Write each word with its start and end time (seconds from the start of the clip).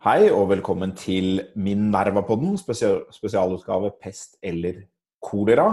Hei 0.00 0.30
og 0.32 0.46
velkommen 0.48 0.94
til 0.96 1.42
Minerva-podden, 1.60 2.54
spesial, 2.56 3.02
spesialutgave 3.12 3.90
pest 4.00 4.38
eller 4.40 4.78
kolera. 5.20 5.66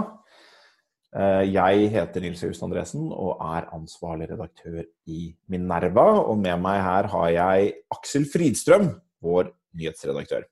Eh, 1.16 1.46
jeg 1.54 1.86
heter 1.94 2.20
Nils 2.26 2.42
August 2.44 2.66
Andresen 2.66 3.06
og 3.08 3.40
er 3.40 3.70
ansvarlig 3.72 4.28
redaktør 4.28 4.82
i 5.08 5.32
Minerva. 5.48 6.04
Og 6.28 6.36
med 6.44 6.60
meg 6.60 6.82
her 6.84 7.08
har 7.14 7.32
jeg 7.38 7.72
Aksel 7.96 8.28
Fridstrøm, 8.28 8.90
vår 9.24 9.48
nyhetsredaktør. 9.80 10.44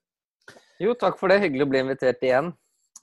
Jo, 0.81 0.97
takk 0.97 1.21
for 1.21 1.29
det. 1.29 1.43
Hyggelig 1.45 1.69
å 1.69 1.71
bli 1.75 1.85
invitert 1.85 2.25
igjen. 2.25 2.55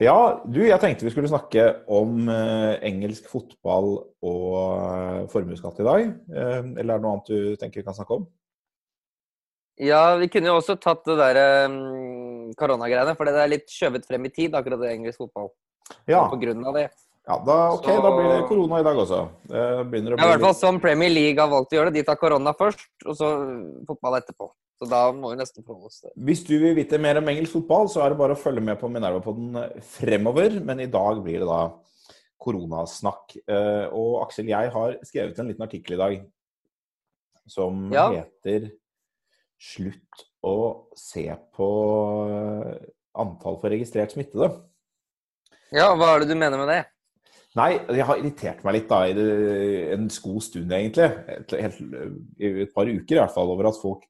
Ja, 0.02 0.18
du, 0.42 0.64
jeg 0.66 0.82
tenkte 0.82 1.06
vi 1.06 1.14
skulle 1.14 1.30
snakke 1.30 1.70
om 1.86 2.26
eh, 2.26 2.80
engelsk 2.90 3.30
fotball 3.30 4.00
og 4.26 4.54
eh, 4.58 5.26
formuesskatt 5.30 5.78
i 5.78 5.92
dag. 5.92 6.16
Eller 6.34 6.88
er 6.88 6.96
det 6.96 7.04
noe 7.04 7.20
annet 7.20 7.30
du 7.30 7.54
tenker 7.62 7.78
vi 7.78 7.86
kan 7.86 7.94
snakke 7.94 8.24
om? 8.24 8.32
Ja, 9.78 10.16
vi 10.16 10.28
kunne 10.30 10.46
jo 10.52 10.58
også 10.60 10.76
tatt 10.78 11.02
det 11.04 11.16
der 11.18 11.66
um, 11.66 12.52
koronagreiene, 12.54 13.16
for 13.18 13.26
det 13.26 13.34
er 13.34 13.48
litt 13.50 13.66
skjøvet 13.72 14.04
frem 14.06 14.24
i 14.26 14.30
tid, 14.30 14.54
akkurat 14.54 14.78
det 14.84 14.92
engelsk 14.94 15.18
fotball. 15.24 15.48
Ja, 16.06 16.28
På 16.30 16.38
grunn 16.40 16.62
av 16.66 16.74
det. 16.78 16.90
ja 17.26 17.38
da, 17.44 17.56
ok, 17.74 17.84
Så- 17.84 18.02
da 18.02 18.10
blir 18.14 18.28
det 18.30 18.48
korona 18.48 18.78
i 18.80 18.84
dag 18.86 18.96
også. 18.96 19.28
Det 19.48 19.64
begynner 19.90 20.14
å 20.14 20.18
Ja, 20.18 20.24
I 20.24 20.30
hvert 20.36 20.40
fall 20.46 20.54
sånn 20.54 20.80
Premier 20.80 21.10
League 21.10 21.38
har 21.42 21.50
valgt 21.50 21.72
å 21.72 21.76
gjøre 21.80 21.90
det. 21.92 21.94
De 22.00 22.02
tar 22.04 22.16
korona 22.16 22.52
først, 22.54 22.86
og 23.04 23.16
så 23.16 23.30
fotball 23.86 24.20
etterpå. 24.20 24.50
Så 24.78 24.88
da 24.90 25.12
må 25.12 25.30
vi 25.30 25.36
nesten 25.42 25.62
forholde 25.64 25.86
oss 25.86 26.00
til 26.00 26.10
det. 26.14 26.22
Hvis 26.24 26.44
du 26.46 26.58
vil 26.58 26.74
vite 26.74 26.98
mer 26.98 27.16
om 27.18 27.24
engelsk 27.28 27.52
fotball, 27.52 27.86
så 27.88 28.02
er 28.04 28.10
det 28.10 28.18
bare 28.18 28.34
å 28.34 28.38
følge 28.38 28.62
med 28.62 28.78
på 28.80 28.88
Minerva-podden 28.90 29.82
fremover. 29.82 30.60
Men 30.64 30.80
i 30.80 30.86
dag 30.86 31.22
blir 31.22 31.38
det 31.40 31.46
da 31.46 31.72
koronasnakk. 32.40 33.36
Eh, 33.48 33.86
Og 33.92 34.22
Aksel, 34.26 34.46
jeg 34.46 34.70
har 34.72 34.96
skrevet 35.04 35.38
en 35.38 35.48
liten 35.48 35.62
artikkel 35.66 35.94
i 35.94 35.96
dag 35.96 36.26
som 37.46 37.90
Ja. 37.92 38.10
heter 38.10 38.72
'Slutt 39.64 40.24
å 40.44 40.56
se 40.98 41.24
på 41.56 41.68
eh, 42.28 42.88
antall 43.16 43.56
for 43.62 43.72
registrert 43.72 44.12
smittede'. 44.12 44.50
Ja, 45.74 45.94
hva 45.96 46.12
er 46.12 46.22
det 46.22 46.34
du 46.34 46.36
mener 46.38 46.60
med 46.60 46.68
det? 46.70 46.82
Nei, 47.54 47.70
jeg 47.94 48.06
har 48.08 48.18
irritert 48.18 48.64
meg 48.66 48.76
litt 48.76 48.88
da 48.90 49.04
i 49.06 49.14
en 49.94 50.08
god 50.10 50.42
stund, 50.42 50.72
egentlig. 50.74 51.06
Et, 51.30 51.54
helt, 51.62 51.78
I 52.42 52.50
et 52.66 52.72
par 52.74 52.90
uker 52.90 53.14
i 53.14 53.20
hvert 53.20 53.34
fall, 53.34 53.52
over 53.54 53.70
at 53.70 53.78
folk 53.78 54.02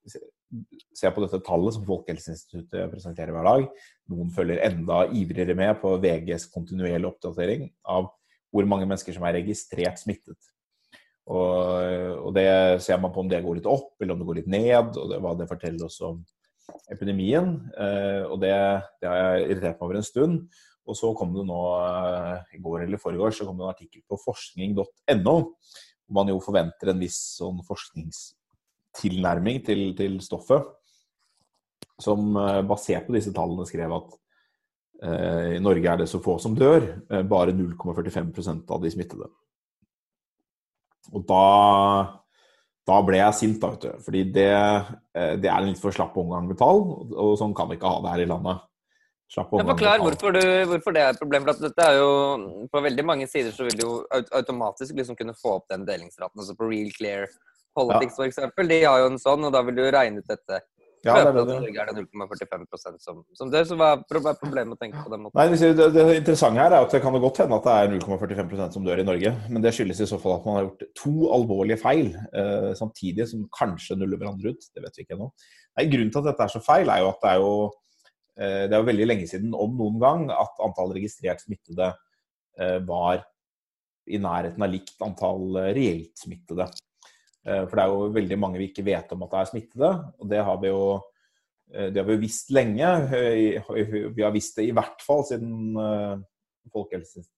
ser 0.94 1.12
på 1.12 1.24
dette 1.24 1.42
tallet 1.44 1.76
som 1.76 1.84
Folkehelseinstituttet 1.84 2.92
presenterer 2.92 3.34
hver 3.36 3.48
dag. 3.48 3.66
Noen 4.12 4.32
følger 4.32 4.62
enda 4.64 5.04
ivrigere 5.12 5.56
med 5.58 5.76
på 5.82 5.92
VGs 6.00 6.48
kontinuerlige 6.54 7.10
oppdatering 7.10 7.68
av 7.84 8.08
hvor 8.54 8.68
mange 8.70 8.88
mennesker 8.88 9.16
som 9.16 9.26
er 9.28 9.36
registrert 9.40 10.00
smittet. 10.00 10.38
Og, 11.24 12.20
og 12.20 12.34
det 12.36 12.48
ser 12.84 12.98
man 13.00 13.12
på 13.14 13.22
om 13.22 13.28
det 13.30 13.40
går 13.44 13.58
litt 13.58 13.68
opp, 13.70 13.94
eller 14.00 14.12
om 14.14 14.20
det 14.20 14.28
går 14.28 14.38
litt 14.42 14.50
ned, 14.52 14.98
og 15.00 15.08
det, 15.08 15.20
hva 15.24 15.32
det 15.38 15.48
forteller 15.48 15.86
oss 15.88 16.00
om 16.04 16.20
epidemien. 16.92 17.56
Eh, 17.80 18.22
og 18.28 18.40
det, 18.42 18.54
det 19.00 19.08
har 19.08 19.18
jeg 19.20 19.48
irritert 19.48 19.78
meg 19.78 19.86
over 19.88 20.00
en 20.00 20.06
stund. 20.06 20.40
Og 20.84 20.98
så 20.98 21.10
kom 21.16 21.32
det 21.32 21.46
nå, 21.48 21.60
eh, 21.80 22.56
i 22.58 22.62
går 22.64 22.84
eller 22.84 23.00
foregårs, 23.00 23.40
så 23.40 23.48
kom 23.48 23.56
det 23.60 23.64
en 23.64 23.72
artikkel 23.72 24.02
på 24.08 24.20
forskning.no, 24.20 25.36
hvor 26.04 26.18
man 26.18 26.32
jo 26.32 26.40
forventer 26.44 26.92
en 26.92 27.00
viss 27.00 27.20
sånn 27.38 27.62
forskningstilnærming 27.64 29.62
til, 29.64 29.86
til 29.96 30.20
stoffet. 30.24 30.68
Som 32.04 32.34
eh, 32.36 32.60
basert 32.68 33.08
på 33.08 33.16
disse 33.16 33.32
tallene 33.34 33.64
skrev 33.68 33.96
at 33.96 34.12
eh, 35.08 35.56
i 35.56 35.62
Norge 35.62 35.88
er 35.88 36.02
det 36.02 36.10
så 36.10 36.20
få 36.20 36.36
som 36.42 36.56
dør, 36.58 36.82
eh, 37.08 37.24
bare 37.24 37.56
0,45% 37.56 38.68
av 38.76 38.84
de 38.84 38.92
smittede. 38.92 39.30
Og 41.12 41.24
da, 41.28 41.46
da 42.88 43.00
ble 43.04 43.18
jeg 43.20 43.38
sint, 43.40 43.58
da, 43.62 43.72
vet 43.74 43.86
du. 43.86 44.04
Fordi 44.06 44.22
det, 44.34 44.50
eh, 44.50 45.34
det 45.40 45.50
er 45.50 45.58
en 45.58 45.72
litt 45.72 45.82
for 45.82 45.94
slapp 45.94 46.16
omgang 46.20 46.48
med 46.48 46.60
tall, 46.60 46.84
og, 47.12 47.34
sånn 47.40 47.56
kan 47.56 47.68
vi 47.70 47.78
ikke 47.78 47.92
ha 47.92 48.04
det 48.04 48.14
her 48.14 48.24
i 48.24 48.30
landet. 48.30 48.64
Slapp 49.34 49.52
omgang 49.52 49.66
med 49.66 49.74
Forklar 49.74 49.98
tall. 49.98 50.06
hvorfor, 50.08 50.36
du, 50.36 50.44
hvorfor 50.72 50.96
det 50.96 51.02
er 51.04 51.14
et 51.14 51.22
problem. 51.22 51.46
For 51.46 51.54
at 51.54 51.64
dette 51.64 51.88
er 51.88 51.98
jo, 52.00 52.12
På 52.72 52.84
veldig 52.84 53.06
mange 53.06 53.28
sider 53.30 53.52
så 53.56 53.66
vil 53.68 53.80
du 53.80 53.86
jo 53.86 53.96
automatisk 54.12 54.94
liksom 54.94 55.18
kunne 55.18 55.36
få 55.36 55.58
opp 55.58 55.68
den 55.72 55.86
delingsraten. 55.88 56.38
altså 56.40 56.56
På 56.56 56.70
Real 56.70 56.92
Clear 56.94 57.28
Politics 57.74 58.14
for 58.14 58.28
eksempel, 58.28 58.68
De 58.70 58.84
har 58.84 59.00
jo 59.02 59.10
en 59.10 59.18
sånn, 59.18 59.44
og 59.48 59.52
da 59.52 59.64
vil 59.66 59.80
du 59.80 59.84
regne 59.90 60.22
ut 60.22 60.30
dette. 60.30 60.60
Ja, 61.04 61.14
det 61.20 61.30
er 61.30 61.38
i 61.42 61.56
Norge 61.66 61.82
er 61.82 61.90
det 61.90 62.04
0,45% 62.06 63.02
som, 63.02 63.18
som 63.36 63.50
dør. 63.52 63.66
Så 63.68 63.76
er 63.76 64.00
hva 64.00 64.32
er 64.32 64.38
problemet 64.40 64.76
å 64.76 64.80
tenke 64.80 65.02
på 65.04 65.12
den 65.12 65.24
måten? 65.26 65.36
Nei, 65.36 65.72
det, 65.76 65.88
det 65.92 66.04
interessante 66.16 66.62
her 66.62 66.72
er 66.72 66.86
at 66.86 66.96
det 66.96 67.02
kan 67.04 67.18
godt 67.20 67.42
hende 67.42 67.58
at 67.58 67.68
det 67.68 67.74
er 67.76 67.92
0,45% 67.92 68.78
som 68.78 68.86
dør 68.86 69.02
i 69.02 69.06
Norge. 69.06 69.34
Men 69.52 69.64
det 69.64 69.74
skyldes 69.76 70.00
i 70.00 70.08
så 70.08 70.20
fall 70.22 70.38
at 70.38 70.48
man 70.48 70.58
har 70.58 70.66
gjort 70.68 70.86
to 71.02 71.14
alvorlige 71.36 71.80
feil 71.82 72.14
eh, 72.14 72.70
samtidig, 72.78 73.28
som 73.30 73.44
kanskje 73.54 73.98
nuller 74.00 74.20
hverandre 74.20 74.54
ut. 74.54 74.70
Det 74.72 74.84
vet 74.86 74.96
vi 74.96 75.06
ikke 75.06 75.18
ennå. 75.18 75.28
Grunnen 75.92 76.14
til 76.14 76.22
at 76.22 76.30
dette 76.30 76.46
er 76.46 76.54
så 76.54 76.62
feil, 76.64 76.90
er 76.92 77.04
jo 77.04 77.12
at 77.12 77.22
det 77.22 77.34
er 77.34 77.44
jo, 77.44 77.52
eh, 78.38 78.64
det 78.64 78.72
er 78.72 78.80
jo 78.80 78.88
veldig 78.88 79.10
lenge 79.10 79.28
siden, 79.30 79.54
om 79.66 79.76
noen 79.78 80.00
gang, 80.02 80.26
at 80.32 80.64
antall 80.64 80.96
registrert 80.96 81.44
smittede 81.44 81.92
eh, 82.58 82.78
var 82.88 83.24
i 84.04 84.20
nærheten 84.20 84.64
av 84.64 84.72
likt 84.72 85.04
antall 85.04 85.60
eh, 85.60 85.72
reelt 85.76 86.24
smittede. 86.24 86.68
Eh, 87.44 87.64
For 87.68 87.76
det 87.76 87.84
er 87.84 87.92
jo 87.92 88.12
veldig 88.14 88.38
mange 88.40 88.60
vi 88.60 88.70
ikke 88.70 88.86
vet 88.86 89.12
om 89.14 89.24
at 89.26 89.34
det 89.34 89.40
er 89.40 89.50
smittede, 89.52 89.90
og 90.18 90.30
det 90.30 90.40
har 90.46 90.60
vi 90.62 90.70
jo 90.70 90.82
eh, 91.74 91.90
har 91.92 92.08
vi 92.08 92.20
visst 92.22 92.52
lenge. 92.54 92.90
Eh, 93.12 93.70
Vi 94.16 94.24
har 94.24 94.34
visst 94.34 94.56
det 94.60 94.68
i 94.68 94.74
hvert 94.76 95.04
fall 95.04 95.24
siden 95.28 95.76
eh, 95.76 96.16
Folkehelse- 96.72 97.28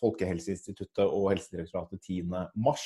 Folkehelseinstituttet 0.00 1.04
og 1.04 1.32
Helsedirektoratet 1.34 2.00
10.3 2.00 2.76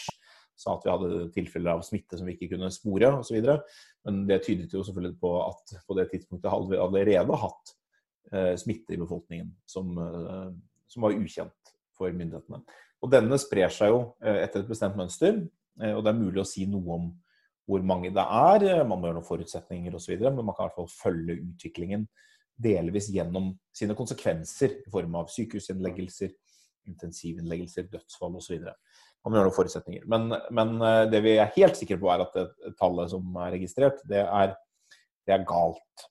sa 0.60 0.72
at 0.74 0.82
vi 0.84 0.90
hadde 0.90 1.28
tilfeller 1.32 1.76
av 1.76 1.84
smitte 1.86 2.18
som 2.18 2.26
vi 2.26 2.34
ikke 2.34 2.50
kunne 2.56 2.68
spore 2.74 3.12
osv. 3.20 3.36
Men 4.04 4.24
det 4.28 4.40
tydet 4.44 4.74
jo 4.74 4.82
selvfølgelig 4.84 5.20
på 5.20 5.30
at 5.44 5.74
på 5.86 5.96
det 5.96 6.08
tidspunktet 6.10 6.50
hadde 6.50 6.72
vi 6.72 6.80
allerede 6.82 7.38
hatt 7.44 7.72
smitte 8.60 8.92
i 8.92 8.98
befolkningen 9.00 9.48
som, 9.70 9.94
som 10.90 11.06
var 11.06 11.16
ukjent 11.16 11.72
for 11.96 12.12
myndighetene. 12.12 12.60
Og 13.00 13.14
denne 13.14 13.38
sprer 13.40 13.72
seg 13.72 13.94
jo 13.94 14.02
etter 14.20 14.60
et 14.64 14.68
bestemt 14.68 14.98
mønster, 15.00 15.40
og 15.94 16.04
det 16.04 16.10
er 16.10 16.18
mulig 16.18 16.42
å 16.42 16.48
si 16.48 16.66
noe 16.68 16.96
om 16.96 17.10
hvor 17.70 17.84
mange 17.86 18.10
det 18.14 18.24
er. 18.24 18.66
eh, 18.66 18.86
Man 18.86 18.98
må 18.98 19.08
gjøre 19.08 19.20
noen 19.20 19.28
forutsetninger 19.28 19.94
osv., 19.94 20.16
men 20.18 20.44
man 20.44 20.56
kan 20.56 20.66
i 20.66 20.68
hvert 20.68 20.78
fall 20.80 20.92
følge 20.92 21.38
utviklingen 21.44 22.06
delvis 22.60 23.08
gjennom 23.14 23.54
sine 23.72 23.96
konsekvenser 23.96 24.80
i 24.82 24.90
form 24.92 25.14
av 25.16 25.30
sykehusinnleggelser, 25.32 26.34
intensivinnleggelser, 26.90 27.88
dødsfall 27.92 28.36
osv. 28.40 28.58
Man 28.60 29.32
må 29.32 29.38
gjøre 29.38 29.48
noen 29.48 29.56
forutsetninger. 29.56 30.08
Men, 30.10 30.28
men 30.56 30.74
eh, 30.84 31.04
det 31.12 31.22
vi 31.24 31.36
er 31.38 31.54
helt 31.56 31.78
sikre 31.78 32.00
på, 32.00 32.10
er 32.12 32.26
at 32.26 32.36
det 32.36 32.74
tallet 32.80 33.12
som 33.14 33.40
er 33.44 33.54
registrert, 33.56 34.02
det 34.10 34.24
er, 34.26 34.56
det 35.28 35.36
er 35.36 35.48
galt. 35.48 36.06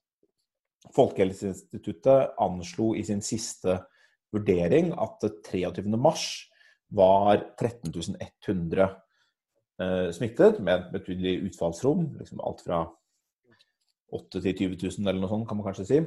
Folkehelseinstituttet 0.96 2.40
anslo 2.42 2.94
i 2.98 3.04
sin 3.06 3.22
siste 3.26 3.76
vurdering 4.34 4.94
at 4.96 5.26
23.3 5.50 5.92
var 6.98 7.44
13 7.60 7.92
100 7.92 8.82
eh, 8.82 8.96
smittet, 10.16 10.58
med 10.60 10.74
et 10.76 10.90
betydelig 10.92 11.50
utfallsrom. 11.50 12.02
Liksom 12.20 12.42
alt 12.44 12.64
fra 12.66 12.82
8 14.16 14.42
til 14.42 14.58
20 14.58 14.80
000 14.82 15.08
eller 15.08 15.22
noe 15.22 15.32
sånt, 15.32 15.48
kan 15.48 15.60
man 15.60 15.70
kanskje 15.70 15.86
si. 15.88 16.00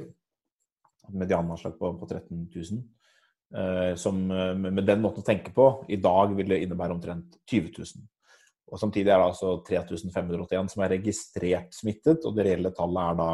Mediananslag 1.13 1.79
på, 1.79 1.93
på 1.99 2.09
13 2.09 2.45
000. 2.53 2.83
Eh, 3.53 3.95
som 3.95 4.31
eh, 4.31 4.55
med 4.55 4.85
den 4.87 5.01
måten 5.03 5.21
å 5.21 5.27
tenke 5.27 5.51
på, 5.53 5.67
i 5.93 5.99
dag 6.01 6.31
vil 6.33 6.49
det 6.49 6.63
innebære 6.63 6.95
omtrent 6.95 7.37
20 7.45 7.73
000. 7.77 8.05
Og 8.73 8.79
Samtidig 8.81 9.11
er 9.13 9.21
det 9.21 9.27
altså 9.29 9.57
3581 9.67 10.71
som 10.73 10.81
er 10.81 10.95
registrert 10.95 11.75
smittet, 11.77 12.25
og 12.25 12.33
det 12.33 12.47
reelle 12.47 12.71
tallet 12.73 13.11
er 13.11 13.19
da 13.19 13.27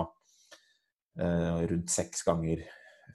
eh, 1.24 1.62
rundt 1.72 1.94
seks 1.94 2.26
ganger, 2.28 2.66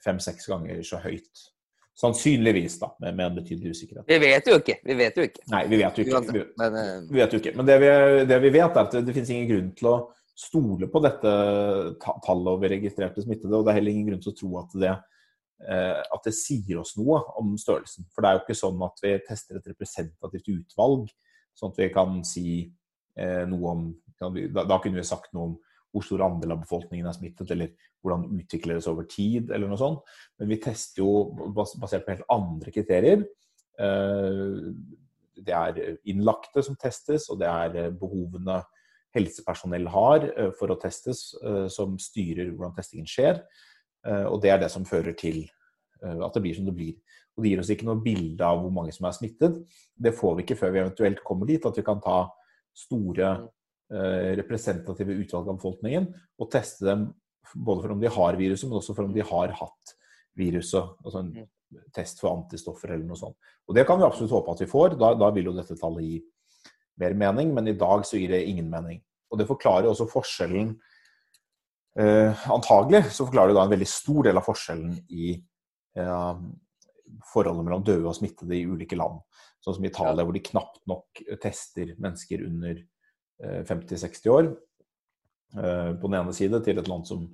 fem-seks 0.01 0.49
ganger 0.49 0.81
så 0.87 1.03
høyt. 1.03 1.45
Sannsynligvis, 1.95 2.75
da, 2.81 2.89
med, 2.99 3.15
med 3.15 3.25
en 3.29 3.35
betydelig 3.37 3.71
usikkerhet. 3.71 4.03
Vi 4.09 4.17
vet 4.19 4.47
jo 4.51 4.57
ikke. 4.59 4.73
Vi 4.83 4.95
vet 4.99 5.15
jo 5.15 5.23
ikke. 5.29 5.45
Nei, 5.53 5.61
vi 5.71 5.77
vet 5.79 5.99
jo 5.99 6.03
ikke. 6.03 6.21
Vi, 6.35 6.41
Men 6.59 6.75
eh, 6.81 6.95
vi 7.07 7.21
vet 7.21 7.35
jo 7.35 7.39
ikke. 7.39 7.53
Men 7.55 7.69
det 7.69 7.77
vi, 7.79 7.91
det 8.27 8.39
vi 8.43 8.51
vet, 8.51 8.67
er 8.67 8.81
at 8.81 8.97
det, 8.97 9.01
det 9.07 9.15
finnes 9.15 9.31
ingen 9.31 9.47
grunn 9.53 9.69
til 9.79 9.89
å 9.93 9.95
stole 10.35 10.89
på 10.91 11.01
dette 11.05 11.33
tallet 12.03 12.49
over 12.51 12.73
registrerte 12.75 13.23
smittede. 13.23 13.55
Og 13.55 13.63
det 13.63 13.71
er 13.71 13.79
heller 13.79 13.95
ingen 13.95 14.09
grunn 14.09 14.23
til 14.25 14.33
å 14.33 14.39
tro 14.41 14.49
at 14.59 14.75
det, 14.83 14.91
eh, 15.71 16.01
at 16.03 16.27
det 16.27 16.35
sier 16.35 16.81
oss 16.81 16.97
noe 16.99 17.21
om 17.39 17.55
størrelsen. 17.61 18.09
For 18.11 18.19
det 18.19 18.31
er 18.31 18.39
jo 18.39 18.43
ikke 18.43 18.59
sånn 18.59 18.83
at 18.89 19.05
vi 19.05 19.13
tester 19.29 19.61
et 19.61 19.71
representativt 19.71 20.51
utvalg, 20.51 21.07
sånn 21.55 21.71
at 21.71 21.79
vi 21.79 21.91
kan 21.95 22.19
si 22.27 22.47
eh, 23.15 23.45
noe 23.47 23.71
om 23.71 23.87
da, 24.19 24.67
da 24.67 24.79
kunne 24.83 24.99
vi 24.99 25.07
sagt 25.07 25.31
noe 25.35 25.51
om 25.51 25.55
hvor 25.95 26.03
stor 26.03 26.25
andel 26.25 26.51
av 26.57 26.63
befolkningen 26.65 27.07
er 27.07 27.15
smittet, 27.15 27.51
eller 27.55 27.71
hvordan 28.03 28.27
utvikler 28.35 28.75
det 28.75 28.83
seg 28.83 28.91
over 28.91 29.07
tid, 29.07 29.51
eller 29.55 29.71
noe 29.71 29.79
sånt. 29.79 30.01
Men 30.41 30.51
vi 30.51 30.59
tester 30.65 31.01
jo 31.05 31.11
basert 31.55 32.03
på 32.03 32.11
helt 32.11 32.29
andre 32.35 32.75
kriterier. 32.75 33.25
Eh, 33.79 34.59
Det 35.35 35.51
er 35.51 35.97
innlagte 36.07 36.63
som 36.63 36.77
testes, 36.79 37.29
og 37.29 37.39
det 37.41 37.47
er 37.47 37.73
eh, 37.75 37.91
behovene 37.91 38.61
helsepersonell 39.15 39.87
har 39.91 40.23
eh, 40.31 40.51
for 40.55 40.71
å 40.71 40.79
testes, 40.79 41.33
som 41.71 41.97
styrer 41.99 42.51
hvordan 42.51 42.75
testingen 42.75 43.07
skjer. 43.07 43.41
Og 44.29 44.37
det 44.43 44.51
er 44.53 44.59
det 44.61 44.69
som 44.69 44.85
fører 44.85 45.15
til 45.17 45.47
at 46.03 46.35
det 46.35 46.41
blir 46.43 46.53
som 46.53 46.67
det 46.67 46.75
blir. 46.77 46.95
Og 47.35 47.43
Det 47.43 47.49
gir 47.49 47.59
oss 47.59 47.71
ikke 47.73 47.87
noe 47.87 48.03
bilde 48.03 48.45
av 48.45 48.59
hvor 48.61 48.71
mange 48.71 48.93
som 48.93 49.07
er 49.07 49.15
smittet. 49.17 49.55
Det 49.97 50.13
får 50.13 50.35
vi 50.35 50.45
ikke 50.45 50.59
før 50.59 50.75
vi 50.75 50.81
eventuelt 50.83 51.23
kommer 51.25 51.49
dit 51.49 51.65
at 51.65 51.79
vi 51.79 51.83
kan 51.87 52.03
ta 52.03 52.19
store 52.75 53.31
representative 53.85 55.13
utvalg 55.13 55.49
av 55.51 55.59
befolkningen 55.59 56.07
og 56.41 56.47
teste 56.49 56.87
dem 56.87 57.03
både 57.53 57.83
for 57.83 57.93
om 57.93 57.99
de 58.01 58.09
har 58.09 58.37
viruset, 58.39 58.65
men 58.65 58.79
også 58.79 58.95
for 58.97 59.05
om 59.05 59.13
de 59.13 59.21
har 59.21 59.53
hatt 59.59 59.91
viruset. 60.35 60.95
Altså 61.05 61.21
en 61.21 61.29
Mm. 61.35 61.81
test 61.93 62.19
for 62.21 62.31
antistoffer 62.31 62.93
eller 62.93 63.05
noe 63.07 63.17
sånt. 63.19 63.35
Og 63.67 63.75
det 63.75 63.85
kan 63.87 63.97
vi 63.99 64.05
absolutt 64.05 64.33
håpe 64.35 64.53
at 64.53 64.61
vi 64.63 64.69
får. 64.69 64.97
Da, 64.99 65.13
da 65.17 65.31
vil 65.33 65.49
jo 65.49 65.55
dette 65.55 65.77
tallet 65.79 66.05
gi 66.05 66.19
mer 67.01 67.15
mening, 67.17 67.53
men 67.55 67.67
i 67.67 67.77
dag 67.77 68.05
så 68.07 68.19
gir 68.19 68.31
det 68.31 68.45
ingen 68.47 68.69
mening. 68.69 69.01
Og 69.31 69.39
det 69.39 69.47
forklarer 69.49 69.89
også 69.89 70.07
forskjellen 70.07 70.75
eh, 71.99 72.45
Antagelig 72.53 73.11
så 73.15 73.25
forklarer 73.25 73.51
det 73.51 73.57
da 73.57 73.65
en 73.65 73.73
veldig 73.73 73.89
stor 73.89 74.27
del 74.27 74.39
av 74.39 74.45
forskjellen 74.45 74.93
i 75.09 75.33
eh, 75.97 76.43
forholdet 77.33 77.65
mellom 77.65 77.83
døde 77.87 78.07
og 78.07 78.17
smittede 78.17 78.55
i 78.57 78.65
ulike 78.67 78.97
land. 78.99 79.19
Sånn 79.63 79.79
som 79.79 79.87
Italia, 79.89 80.23
hvor 80.23 80.35
de 80.35 80.45
knapt 80.45 80.83
nok 80.87 81.23
tester 81.41 81.95
mennesker 81.97 82.45
under 82.45 82.77
eh, 82.77 82.85
50-60 83.41 84.31
år 84.31 84.51
eh, 84.51 85.91
på 85.99 86.07
den 86.07 86.19
ene 86.19 86.35
side, 86.35 86.61
til 86.63 86.79
et 86.79 86.91
land 86.91 87.07
som 87.09 87.25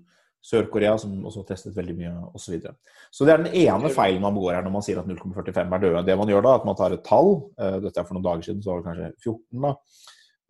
Sør-Korea, 0.42 0.96
som 0.98 1.14
også 1.30 1.44
har 1.44 1.50
testet 1.52 1.76
veldig 1.78 1.96
mye, 2.00 2.12
osv. 2.32 2.46
Så, 2.46 2.54
videre. 2.56 2.74
så 3.14 3.28
det 3.28 3.34
er 3.34 3.44
den 3.44 3.60
ene 3.62 3.92
feilen 3.94 4.24
man 4.24 4.34
begår 4.34 4.56
her 4.58 4.66
når 4.66 4.74
man 4.74 4.86
sier 4.86 5.02
at 5.02 5.10
0,45 5.10 5.60
er 5.62 5.84
døde. 5.84 6.02
Det 6.08 6.16
man 6.18 6.32
gjør 6.34 6.48
da, 6.48 6.56
at 6.58 6.66
man 6.66 6.80
tar 6.80 6.96
et 6.96 7.04
tall. 7.06 7.36
eh, 7.62 7.78
Dette 7.84 8.02
er 8.02 8.08
for 8.08 8.18
noen 8.18 8.26
dager 8.26 8.48
siden, 8.48 8.64
så 8.64 8.74
var 8.74 8.82
det 8.82 8.90
kanskje 8.90 9.12
14, 9.30 9.68
da. 9.68 9.76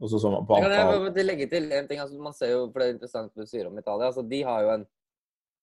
Og 0.02 0.10
så 0.10 0.18
så 0.18 0.32
man 0.34 0.48
på 0.48 0.58
kan 0.58 0.72
antall 0.72 0.96
jeg 0.96 1.14
bare 1.14 1.28
legge 1.28 1.48
til 1.52 1.68
en 1.78 1.88
ting. 1.90 2.00
Altså, 2.02 2.18
man 2.18 2.34
ser 2.34 2.56
jo, 2.56 2.64
for 2.72 2.82
det 2.82 2.88
er 2.88 2.96
interessant 2.96 3.36
du 3.38 3.46
sier 3.46 3.68
om 3.70 3.78
Italia. 3.78 4.08
altså 4.08 4.24
De 4.26 4.42
har 4.48 4.64
jo 4.66 4.74
en 4.74 4.86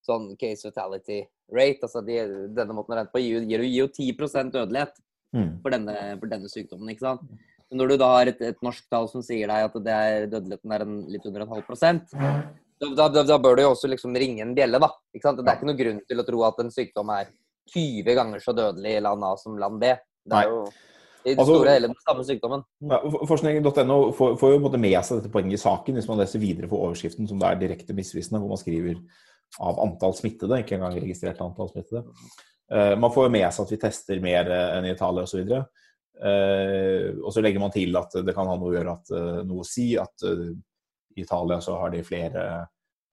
sånn 0.06 0.28
case 0.38 0.68
fatality 0.68 1.22
rate. 1.50 1.82
altså 1.82 2.04
de, 2.06 2.20
Denne 2.54 2.76
måten 2.76 2.94
å 2.94 3.00
regne 3.00 3.12
på 3.12 3.22
gir, 3.24 3.48
gir 3.48 3.64
jo 3.66 3.88
10 3.88 4.52
dødelighet 4.54 4.94
mm. 5.34 5.50
for 5.64 5.74
denne, 5.74 5.96
for 6.20 6.30
denne 6.30 6.52
sykdommen. 6.52 6.92
ikke 6.92 7.06
sant? 7.08 7.24
Når 7.74 7.90
du 7.90 7.96
da 8.00 8.08
har 8.14 8.30
et, 8.30 8.40
et 8.40 8.62
norsk 8.64 8.86
tall 8.88 9.10
som 9.10 9.22
sier 9.24 9.50
deg 9.50 9.66
at 9.66 9.74
det 9.84 9.94
er, 9.94 10.26
dødeligheten 10.32 10.72
er 10.72 10.84
en, 10.86 10.96
litt 11.12 11.26
under 11.28 11.44
en 11.44 11.52
halv 11.52 11.66
prosent, 11.66 12.14
da, 12.78 13.08
da, 13.10 13.22
da, 13.26 13.38
bør 13.42 13.58
du 13.58 13.64
jo 13.64 13.72
også 13.74 13.90
liksom 13.90 14.16
ringe 14.16 14.44
en 14.44 14.54
bjelle, 14.56 14.80
da. 14.80 14.88
ikke 15.12 15.26
sant? 15.26 15.40
Det 15.42 15.50
er 15.50 15.58
ikke 15.58 15.68
noen 15.68 15.80
grunn 15.80 16.02
til 16.08 16.22
å 16.22 16.26
tro 16.28 16.44
at 16.46 16.60
en 16.62 16.72
sykdom 16.72 17.10
er 17.12 17.32
20 17.74 18.14
ganger 18.16 18.44
så 18.44 18.54
dødelig 18.56 18.94
i 18.96 19.02
land 19.04 19.26
A 19.26 19.32
som 19.40 19.58
land 19.60 19.80
B. 19.82 19.90
Det 20.28 20.38
er 20.38 20.52
jo 20.52 20.60
i 21.24 21.34
det 21.34 21.38
Altså- 21.38 21.54
store 21.54 21.70
hele 21.74 21.88
den 21.90 21.96
samme 22.06 22.24
sykdommen. 22.24 22.62
Ja, 22.80 22.98
Forskning.no 23.26 24.12
får, 24.12 24.36
får 24.38 24.52
jo 24.52 24.60
på 24.64 24.78
med 24.78 25.04
seg 25.04 25.18
dette 25.18 25.32
poenget 25.32 25.58
i 25.58 25.62
saken 25.62 25.94
hvis 25.98 26.08
man 26.08 26.18
leser 26.18 26.38
videre 26.38 26.68
for 26.68 26.86
overskriften, 26.86 27.28
som 27.28 27.38
det 27.38 27.48
er 27.48 27.60
direkte 27.60 27.96
misvisende, 27.96 28.40
hvor 28.40 28.48
man 28.54 28.60
skriver 28.62 29.00
av 29.60 29.80
antall 29.80 30.14
smittede, 30.14 30.60
ikke 30.62 30.76
engang 30.76 30.94
registrert 30.94 31.40
antall 31.40 31.68
smittede. 31.72 32.04
Uh, 32.72 32.94
man 33.00 33.12
får 33.12 33.26
jo 33.26 33.32
med 33.32 33.52
seg 33.52 33.64
at 33.64 33.70
vi 33.72 33.80
tester 33.80 34.20
mer 34.20 34.50
eh, 34.52 34.72
enn 34.76 34.84
i 34.84 34.92
Italia 34.92 35.24
osv. 35.24 35.40
Uh, 36.18 37.14
og 37.22 37.30
så 37.30 37.42
legger 37.44 37.62
man 37.62 37.70
til 37.70 37.94
at 37.98 38.16
det 38.26 38.34
kan 38.34 38.48
ha 38.50 38.56
noe 38.58 38.72
å 38.72 38.74
gjøre 38.74 38.94
at, 38.96 39.12
eh, 39.14 39.36
noe 39.46 39.62
å 39.62 39.66
si 39.66 39.92
at 40.00 40.24
eh, 40.26 40.48
i 41.14 41.22
Italia 41.22 41.60
så 41.62 41.76
har 41.78 41.92
de 41.94 42.02
flere 42.06 42.42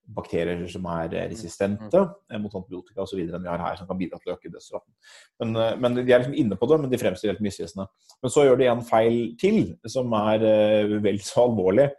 bakterier 0.05 0.65
som 0.69 0.85
er 0.93 1.13
eh, 1.15 1.27
resistente 1.31 1.99
eh, 1.99 2.39
mot 2.41 2.53
antibiotika 2.57 3.03
osv. 3.03 3.21
enn 3.25 3.41
vi 3.41 3.49
har 3.49 3.61
her, 3.61 3.77
som 3.79 3.89
kan 3.89 3.99
bidra 3.99 4.19
til 4.21 4.31
å 4.31 4.37
øke 4.37 4.51
dødsraten. 4.53 4.91
Men, 5.41 5.55
eh, 5.61 5.77
men 5.81 5.97
De 5.97 6.05
er 6.05 6.21
liksom 6.21 6.37
inne 6.41 6.57
på 6.59 6.69
det, 6.69 6.79
men 6.81 6.91
de 6.91 6.99
fremstår 7.01 7.33
helt 7.33 7.45
misvisende. 7.45 7.87
Men 8.23 8.33
så 8.33 8.45
gjør 8.45 8.59
de 8.61 8.69
en 8.71 8.83
feil 8.85 9.21
til, 9.41 9.61
som 9.91 10.13
er 10.21 10.45
eh, 10.45 10.97
vel 11.03 11.21
så 11.25 11.47
alvorlig. 11.49 11.89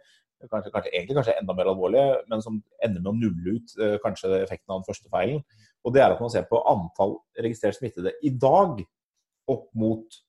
Kanskje, 0.47 0.69
kanskje, 0.69 0.93
egentlig 0.93 1.17
kanskje 1.17 1.33
enda 1.39 1.55
mer 1.57 1.71
alvorlig, 1.71 2.03
men 2.29 2.43
som 2.45 2.59
ender 2.85 3.01
med 3.01 3.09
å 3.09 3.17
nulle 3.17 3.57
ut 3.57 3.73
eh, 3.81 3.97
kanskje 4.03 4.35
effekten 4.43 4.69
av 4.69 4.83
den 4.83 4.87
første 4.87 5.11
feilen. 5.11 5.41
Og 5.83 5.95
det 5.95 6.03
er 6.03 6.13
at 6.13 6.21
man 6.21 6.31
ser 6.31 6.45
på 6.49 6.61
antall 6.69 7.17
registrert 7.41 7.79
smittede 7.79 8.13
i 8.23 8.31
dag 8.37 8.83
opp 9.49 9.67
mot 9.79 10.19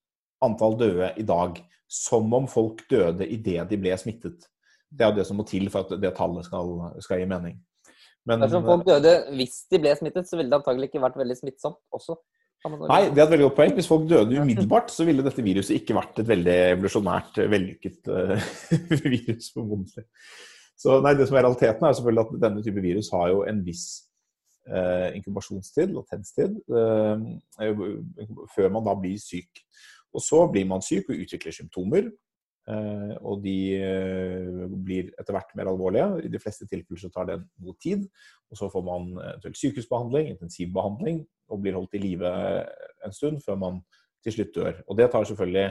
antall 0.44 0.78
døde 0.80 1.12
i 1.18 1.26
dag. 1.26 1.58
Som 1.88 2.32
om 2.36 2.48
folk 2.50 2.82
døde 2.90 3.24
idet 3.24 3.64
de 3.70 3.78
ble 3.80 3.94
smittet. 3.96 4.44
Det 4.88 5.04
er 5.04 5.12
jo 5.12 5.18
det 5.20 5.26
som 5.28 5.38
må 5.40 5.44
til 5.48 5.70
for 5.72 5.86
at 5.86 6.00
det 6.00 6.14
tallet 6.16 6.44
skal, 6.44 6.74
skal 7.04 7.22
gi 7.22 7.28
mening. 7.28 7.56
Men, 8.28 8.42
Dersom 8.44 8.66
folk 8.66 8.84
døde 8.88 9.14
hvis 9.38 9.62
de 9.72 9.80
ble 9.80 9.94
smittet, 9.96 10.28
så 10.28 10.36
ville 10.36 10.52
det 10.52 10.58
antagelig 10.58 10.90
ikke 10.90 11.00
vært 11.00 11.16
veldig 11.20 11.36
smittsomt 11.38 11.80
også. 11.96 12.18
Nei, 12.66 13.04
det 13.14 13.20
er 13.22 13.28
et 13.28 13.32
veldig 13.32 13.46
godt 13.46 13.56
poeng. 13.60 13.72
Hvis 13.76 13.88
folk 13.88 14.08
døde 14.10 14.40
umiddelbart, 14.42 14.90
så 14.90 15.06
ville 15.06 15.22
dette 15.24 15.44
viruset 15.46 15.76
ikke 15.78 15.94
vært 15.96 16.18
et 16.18 16.28
veldig 16.28 16.56
evolusjonært 16.74 17.38
vellykket 17.52 18.10
uh, 18.10 18.48
virus. 19.04 19.52
formodentlig. 19.54 20.04
Så 20.78 20.98
nei, 21.04 21.14
det 21.18 21.28
som 21.28 21.38
er 21.38 21.46
realiteten, 21.46 21.86
er 21.86 21.96
selvfølgelig 21.96 22.24
at 22.26 22.42
denne 22.42 22.64
type 22.66 22.82
virus 22.82 23.12
har 23.14 23.30
jo 23.30 23.44
en 23.46 23.62
viss 23.66 23.84
uh, 24.66 25.08
inkubasjonstid, 25.14 25.94
latenstid, 25.94 26.58
uh, 26.74 28.42
før 28.56 28.74
man 28.74 28.90
da 28.90 28.96
blir 28.98 29.22
syk. 29.22 29.62
Og 30.14 30.24
så 30.24 30.40
blir 30.52 30.66
man 30.68 30.84
syk 30.84 31.10
og 31.12 31.22
utvikler 31.24 31.54
symptomer. 31.54 32.10
Uh, 32.68 33.14
og 33.24 33.40
de 33.40 33.56
uh, 33.80 34.64
blir 34.84 35.08
etter 35.16 35.32
hvert 35.32 35.54
mer 35.56 35.70
alvorlige. 35.70 36.08
I 36.26 36.32
de 36.32 36.40
fleste 36.42 36.68
tilfeller 36.68 37.00
så 37.00 37.12
tar 37.12 37.30
det 37.30 37.38
noe 37.64 37.76
tid. 37.80 38.04
Og 38.52 38.60
så 38.60 38.68
får 38.72 38.84
man 38.84 39.10
eventuelt 39.16 39.60
sykehusbehandling, 39.60 40.34
intensivbehandling, 40.34 41.22
og 41.48 41.62
blir 41.64 41.78
holdt 41.78 41.96
i 41.96 42.02
live 42.02 42.32
en 43.06 43.14
stund 43.16 43.40
før 43.44 43.60
man 43.60 43.78
til 44.24 44.36
slutt 44.36 44.52
dør. 44.56 44.82
Og 44.88 44.98
det 45.00 45.08
tar 45.12 45.28
selvfølgelig 45.30 45.68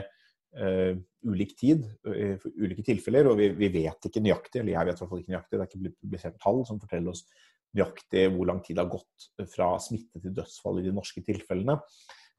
uh, 0.58 0.98
ulik 1.28 1.54
tid 1.58 1.84
for 2.06 2.50
ulike 2.58 2.82
tilfeller, 2.86 3.30
og 3.30 3.38
vi, 3.38 3.50
vi, 3.58 3.70
vet 3.74 4.06
ikke 4.08 4.22
nøyaktig, 4.24 4.62
eller 4.62 4.74
jeg 4.74 4.88
vet 4.88 4.98
i 4.98 5.02
hvert 5.02 5.12
fall 5.12 5.22
ikke 5.22 5.34
nøyaktig, 5.34 5.54
det 5.54 5.64
er 5.64 5.70
ikke 5.70 5.96
publisert 5.98 6.38
tall 6.42 6.60
som 6.66 6.78
forteller 6.82 7.14
oss 7.14 7.24
nøyaktig 7.76 8.28
hvor 8.32 8.48
lang 8.48 8.62
tid 8.64 8.78
det 8.78 8.84
har 8.84 8.92
gått 8.92 9.50
fra 9.52 9.74
smitte 9.82 10.22
til 10.22 10.34
dødsfall 10.36 10.80
i 10.80 10.86
de 10.86 10.94
norske 10.94 11.22
tilfellene. 11.26 11.76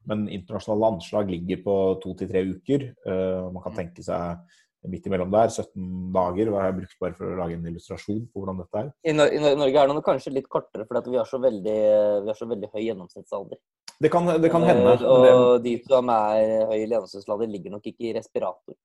Men 0.08 0.28
internasjonale 0.32 0.94
anslag 0.94 1.30
ligger 1.30 1.60
på 1.64 1.76
to 2.02 2.14
til 2.18 2.30
tre 2.30 2.42
uker. 2.48 2.88
Uh, 3.04 3.50
man 3.52 3.64
kan 3.66 3.76
tenke 3.76 4.04
seg 4.04 4.40
midt 4.88 5.06
imellom 5.06 5.32
der, 5.32 5.50
17 5.52 6.12
dager. 6.14 6.52
Har 6.56 6.70
jeg 6.70 6.78
brukt 6.78 7.02
bare 7.04 7.16
for 7.18 7.28
å 7.28 7.40
lage 7.42 7.58
en 7.58 7.66
illustrasjon 7.68 8.22
på 8.30 8.40
hvordan 8.40 8.62
dette 8.62 8.80
er? 8.80 8.92
I, 9.04 9.16
Nor 9.16 9.34
I 9.34 9.56
Norge 9.60 9.82
er 9.82 9.92
det 9.92 10.04
kanskje 10.06 10.34
litt 10.38 10.48
kortere, 10.48 10.86
for 10.88 11.10
vi 11.10 11.20
har 11.20 11.28
så 11.28 11.40
veldig, 11.42 11.80
vi 12.24 12.32
har 12.32 12.38
så 12.38 12.48
veldig 12.48 12.72
høy 12.72 12.82
gjennomsnittsalder. 12.86 13.60
Det 14.00 14.08
kan, 14.08 14.30
det 14.40 14.48
kan 14.52 14.64
hende. 14.64 14.94
Uh, 15.04 15.26
og 15.28 15.66
de 15.66 15.74
som 15.84 16.14
er 16.14 16.70
høy 16.70 16.78
gjennomsnittsalder, 16.78 17.52
ligger 17.58 17.76
nok 17.76 17.92
ikke 17.92 18.08
i 18.08 18.14
respirator. 18.16 18.78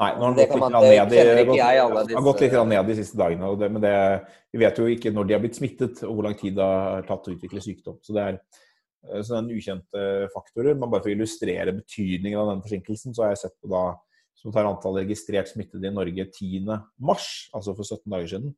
Nei, 0.00 0.08
nå 0.16 0.24
har 0.24 0.36
det 0.36 0.46
gått 0.48 0.62
litt 0.64 0.72
ned, 0.72 2.24
gått 2.24 2.40
litt 2.42 2.54
de 2.88 2.94
siste 2.96 3.18
dagene. 3.20 3.50
det, 3.60 3.68
Men 3.70 3.84
det, 3.84 3.94
vi 4.50 4.60
vet 4.64 4.78
jo 4.80 4.88
ikke 4.88 5.12
når 5.14 5.28
de 5.28 5.36
har 5.36 5.42
blitt 5.42 5.58
smittet, 5.58 6.00
og 6.08 6.16
hvor 6.16 6.26
lang 6.26 6.36
tid 6.38 6.56
det 6.56 6.66
har 6.66 7.04
tatt 7.08 7.28
å 7.28 7.34
utvikle 7.34 7.62
sykdom. 7.62 7.98
Så 8.02 8.16
det 8.16 8.24
er 8.24 8.38
sånne 9.02 9.56
ukjente 9.56 10.06
faktorer. 10.34 10.76
Men 10.78 10.90
bare 10.90 11.02
for 11.02 11.10
å 11.10 11.16
illustrere 11.16 11.74
betydningen 11.76 12.38
av 12.40 12.52
den 12.52 12.64
forsinkelsen, 12.64 13.14
så 13.14 13.26
har 13.26 13.34
jeg 13.34 13.44
sett 13.44 13.58
på 13.62 13.70
da 13.72 13.84
som 14.42 14.54
tar 14.54 14.66
antall 14.66 14.98
registrert 14.98 15.50
smittede 15.52 15.86
i 15.86 15.94
Norge 15.94 16.26
10. 16.26 16.66
mars, 17.06 17.26
altså 17.54 17.76
for 17.78 17.86
17 17.86 18.10
dager 18.10 18.30
siden. 18.32 18.54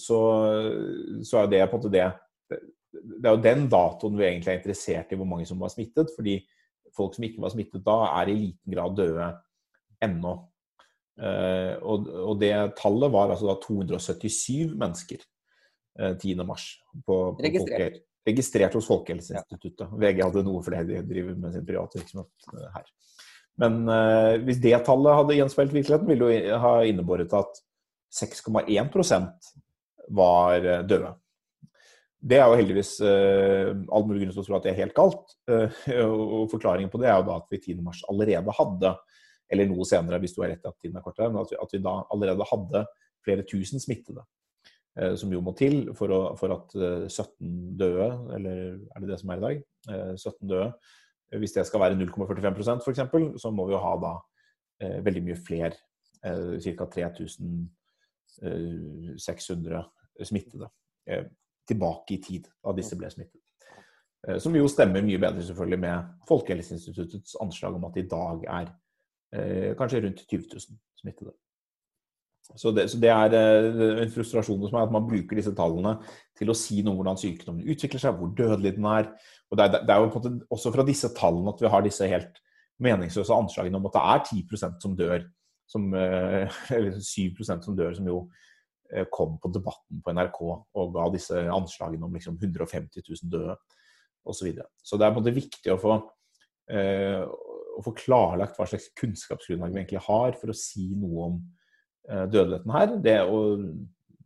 Så, 0.00 0.18
så 1.24 1.40
er 1.40 1.50
det 1.52 1.64
på 1.68 1.76
en 1.76 1.82
måte 1.82 1.90
det 1.92 2.06
Det 2.48 3.28
er 3.28 3.34
jo 3.34 3.42
den 3.44 3.66
datoen 3.68 4.16
vi 4.16 4.24
egentlig 4.24 4.52
er 4.52 4.60
interessert 4.60 5.12
i 5.12 5.18
hvor 5.20 5.28
mange 5.28 5.44
som 5.48 5.60
var 5.60 5.72
smittet. 5.72 6.12
fordi 6.16 6.38
folk 6.94 7.16
som 7.16 7.24
ikke 7.26 7.42
var 7.42 7.52
smittet 7.52 7.84
da, 7.84 7.96
er 8.20 8.30
i 8.30 8.36
liten 8.38 8.70
grad 8.70 8.96
døde 8.96 9.28
ennå. 10.04 10.34
Og, 11.18 12.08
og 12.30 12.36
det 12.38 12.52
tallet 12.78 13.10
var 13.10 13.32
altså 13.34 13.48
da 13.50 13.56
277 13.64 14.76
mennesker 14.78 15.24
10. 16.20 16.44
mars. 16.46 16.68
På, 17.06 17.34
på 17.34 17.42
Registrert. 17.42 17.98
Registrert 18.24 18.74
hos 18.76 18.88
Folkehelseinstituttet. 18.88 19.90
VG 20.00 20.22
hadde 20.24 20.44
noe 20.46 20.62
for 20.64 20.74
det 20.74 20.86
de 20.88 21.02
driver 21.08 21.36
med 21.38 21.54
sin 21.54 21.66
private 21.66 22.00
virksomhet 22.00 22.48
her. 22.76 22.86
Men 23.60 23.84
eh, 23.90 24.36
hvis 24.42 24.62
det 24.62 24.78
tallet 24.86 25.18
hadde 25.20 25.36
gjenspeilt 25.38 25.74
virkeligheten, 25.74 26.10
ville 26.10 26.30
det 26.32 26.62
ha 26.62 26.78
innebåret 26.88 27.34
at 27.36 27.60
6,1% 28.14 29.52
var 30.14 30.64
uh, 30.64 30.80
døde. 30.86 31.12
Det 32.24 32.38
er 32.38 32.48
jo 32.48 32.56
heldigvis 32.56 32.90
eh, 33.04 33.70
all 33.92 34.04
mulig 34.08 34.22
grunn 34.22 34.32
til 34.32 34.40
å 34.40 34.44
tro 34.46 34.54
at 34.56 34.64
det 34.64 34.70
er 34.72 34.78
helt 34.78 34.94
galt. 34.96 35.34
og 36.06 36.46
forklaringen 36.52 36.88
på 36.92 37.00
det 37.02 37.10
er 37.10 37.18
jo 37.18 37.26
da 37.28 37.34
at 37.36 37.50
vi 37.52 37.60
10. 37.60 37.82
mars 37.84 38.00
allerede 38.08 38.54
hadde, 38.56 38.92
eller 39.52 39.68
noe 39.68 39.84
senere 39.88 40.20
hvis 40.22 40.32
du 40.32 40.40
har 40.40 40.54
rett 40.54 40.64
i 40.64 40.70
at 40.70 40.78
tiden 40.80 40.96
er 40.96 41.04
kortere, 41.04 41.28
men 41.28 41.42
at 41.42 41.52
vi, 41.52 41.58
at 41.60 41.74
vi 41.76 41.82
da 41.84 41.98
allerede 42.14 42.46
hadde 42.48 42.84
flere 43.26 43.44
tusen 43.50 43.82
smittede. 43.82 44.24
Som 45.18 45.32
jo 45.34 45.40
må 45.42 45.50
til 45.58 45.88
for, 45.98 46.12
å, 46.14 46.18
for 46.38 46.52
at 46.54 46.74
17 47.10 47.48
døde, 47.80 48.04
eller 48.36 48.58
er 48.78 49.02
det 49.02 49.08
det 49.10 49.16
som 49.18 49.32
er 49.34 49.40
i 49.40 49.42
dag? 49.42 49.64
17 50.14 50.46
døde 50.46 50.68
hvis 51.38 51.52
det 51.52 51.66
skal 51.66 51.80
være 51.80 51.94
0,45% 51.98 52.80
f.eks., 52.84 53.00
så 53.42 53.50
må 53.50 53.66
vi 53.66 53.72
jo 53.74 53.78
ha 53.82 53.96
da 54.02 54.12
eh, 54.82 55.04
veldig 55.04 55.22
mye 55.28 55.36
flere, 55.38 55.72
eh, 56.24 56.74
ca. 56.76 56.84
3600 56.96 59.82
smittede, 60.24 60.66
eh, 61.08 61.24
tilbake 61.68 62.14
i 62.14 62.22
tid 62.22 62.44
da 62.62 62.72
disse 62.76 62.96
ble 62.98 63.10
smittet. 63.10 63.40
Eh, 64.28 64.38
som 64.38 64.56
jo 64.56 64.68
stemmer 64.70 65.02
mye 65.04 65.22
bedre 65.22 65.42
selvfølgelig 65.42 65.80
med 65.86 65.96
Folkehelseinstituttets 66.28 67.32
anslag 67.42 67.72
om 67.78 67.84
at 67.90 67.96
i 68.00 68.08
dag 68.08 68.36
er 68.60 68.66
eh, 69.34 69.72
kanskje 69.78 70.02
rundt 70.06 70.20
20 70.28 70.44
000 70.52 70.60
smittede. 71.02 71.32
Så 72.52 72.70
det, 72.76 72.90
så 72.92 72.98
det, 73.00 73.08
er 73.08 73.34
en 74.04 74.10
frustrasjon 74.12 74.60
hos 74.60 74.72
meg 74.74 74.84
at 74.84 74.92
man 74.92 75.06
bruker 75.08 75.38
disse 75.38 75.54
tallene 75.56 75.96
til 76.36 76.52
å 76.52 76.56
si 76.58 76.82
noe 76.82 76.92
om 76.92 77.00
hvordan 77.00 77.18
sykdommen 77.18 77.70
utvikler 77.72 78.02
seg, 78.02 78.18
hvor 78.18 78.34
dødelig 78.36 78.74
den 78.76 78.88
er. 78.90 79.08
Og 79.50 79.58
Det 79.58 79.70
det 79.74 79.94
er 79.94 80.02
jo 80.02 80.10
på 80.12 80.20
en 80.20 80.36
måte 80.36 80.52
også 80.52 80.72
fra 80.74 80.84
disse 80.86 81.08
tallene 81.16 81.54
at 81.54 81.62
vi 81.62 81.72
har 81.72 81.86
disse 81.86 82.08
helt 82.10 82.42
meningsløse 82.84 83.34
anslagene 83.34 83.78
om 83.78 83.88
at 83.88 83.96
det 83.96 84.04
er 84.12 84.24
10% 84.28 84.84
som 84.84 84.96
dør, 84.98 85.24
som, 85.70 85.88
eller 86.76 87.00
7% 87.00 87.64
som 87.64 87.78
dør, 87.78 87.96
som 87.96 88.12
jo 88.12 88.20
eh, 88.92 89.06
kom 89.14 89.38
på 89.40 89.50
Debatten 89.54 90.04
på 90.04 90.14
NRK 90.14 90.40
og 90.44 90.94
ga 90.98 91.08
disse 91.14 91.46
anslagene 91.48 92.04
om 92.04 92.14
liksom 92.14 92.38
150 92.42 93.08
000 93.08 93.32
døde 93.32 93.56
osv. 94.24 94.38
Så, 94.38 94.44
videre. 94.46 94.68
så 94.82 94.96
det 94.96 95.06
er 95.06 95.12
på 95.12 95.20
en 95.20 95.24
måte 95.24 95.36
viktig 95.36 95.72
å 95.72 95.80
få, 95.80 95.98
eh, 96.72 97.24
å 97.24 97.84
få 97.84 97.96
klarlagt 97.98 98.56
hva 98.58 98.68
slags 98.68 98.90
kunnskapsgrunnlag 99.00 99.72
vi 99.72 99.82
egentlig 99.82 100.06
har 100.06 100.36
for 100.40 100.52
å 100.52 100.56
si 100.56 100.90
noe 100.96 101.28
om 101.28 101.38
eh, 101.42 101.63
dødeligheten 102.04 102.74
her. 102.74 102.96
Det, 103.04 103.16
og, 103.24 103.64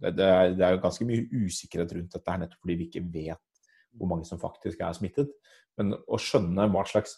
det, 0.02 0.24
er, 0.24 0.54
det 0.56 0.66
er 0.66 0.80
ganske 0.82 1.06
mye 1.06 1.26
usikkerhet 1.30 1.94
rundt 1.96 2.16
dette 2.16 2.32
her 2.34 2.42
nettopp 2.42 2.64
fordi 2.64 2.78
vi 2.80 2.88
ikke 2.90 3.06
vet 3.14 3.44
hvor 3.98 4.10
mange 4.10 4.26
som 4.28 4.40
faktisk 4.40 4.82
er 4.84 4.96
smittet. 4.96 5.32
Men 5.78 5.94
å 5.94 6.18
skjønne 6.20 6.68
hva 6.72 6.84
slags 6.88 7.16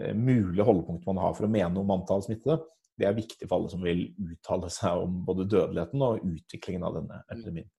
eh, 0.00 0.14
mulige 0.14 0.66
holdepunkt 0.66 1.06
man 1.08 1.22
har 1.22 1.36
for 1.36 1.46
å 1.46 1.52
mene 1.52 1.80
om 1.80 1.94
antall 1.94 2.24
smittede, 2.26 2.60
det 2.98 3.08
er 3.08 3.16
viktig 3.16 3.48
for 3.48 3.58
alle 3.58 3.70
som 3.72 3.82
vil 3.82 4.04
uttale 4.22 4.70
seg 4.70 5.06
om 5.06 5.22
både 5.26 5.48
dødeligheten 5.50 6.04
og 6.06 6.22
utviklingen 6.22 6.86
av 6.86 7.00
denne 7.00 7.22
epidemien. 7.26 7.70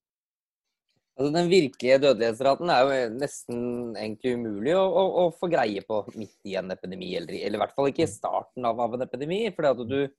Altså, 1.16 1.32
den 1.32 1.48
virkelige 1.48 2.02
dødelighetsraten 2.04 2.72
er 2.74 2.82
jo 2.84 2.96
nesten 3.22 3.60
egentlig 3.96 4.34
umulig 4.36 4.74
å, 4.76 4.84
å, 4.84 5.04
å, 5.22 5.26
få 5.32 5.48
greie 5.52 5.80
på 5.88 6.02
midt 6.18 6.50
i 6.50 6.58
en 6.60 6.74
epidemi, 6.76 7.14
eller, 7.16 7.38
eller 7.40 7.56
i 7.56 7.62
hvert 7.62 7.76
fall 7.78 7.88
ikke 7.88 8.04
i 8.04 8.12
starten 8.12 8.68
av, 8.68 8.82
av 8.84 8.98
en 8.98 9.06
epidemi. 9.06 9.46
fordi 9.56 9.72
at 9.72 9.84
du, 9.88 10.02
eh, 10.04 10.12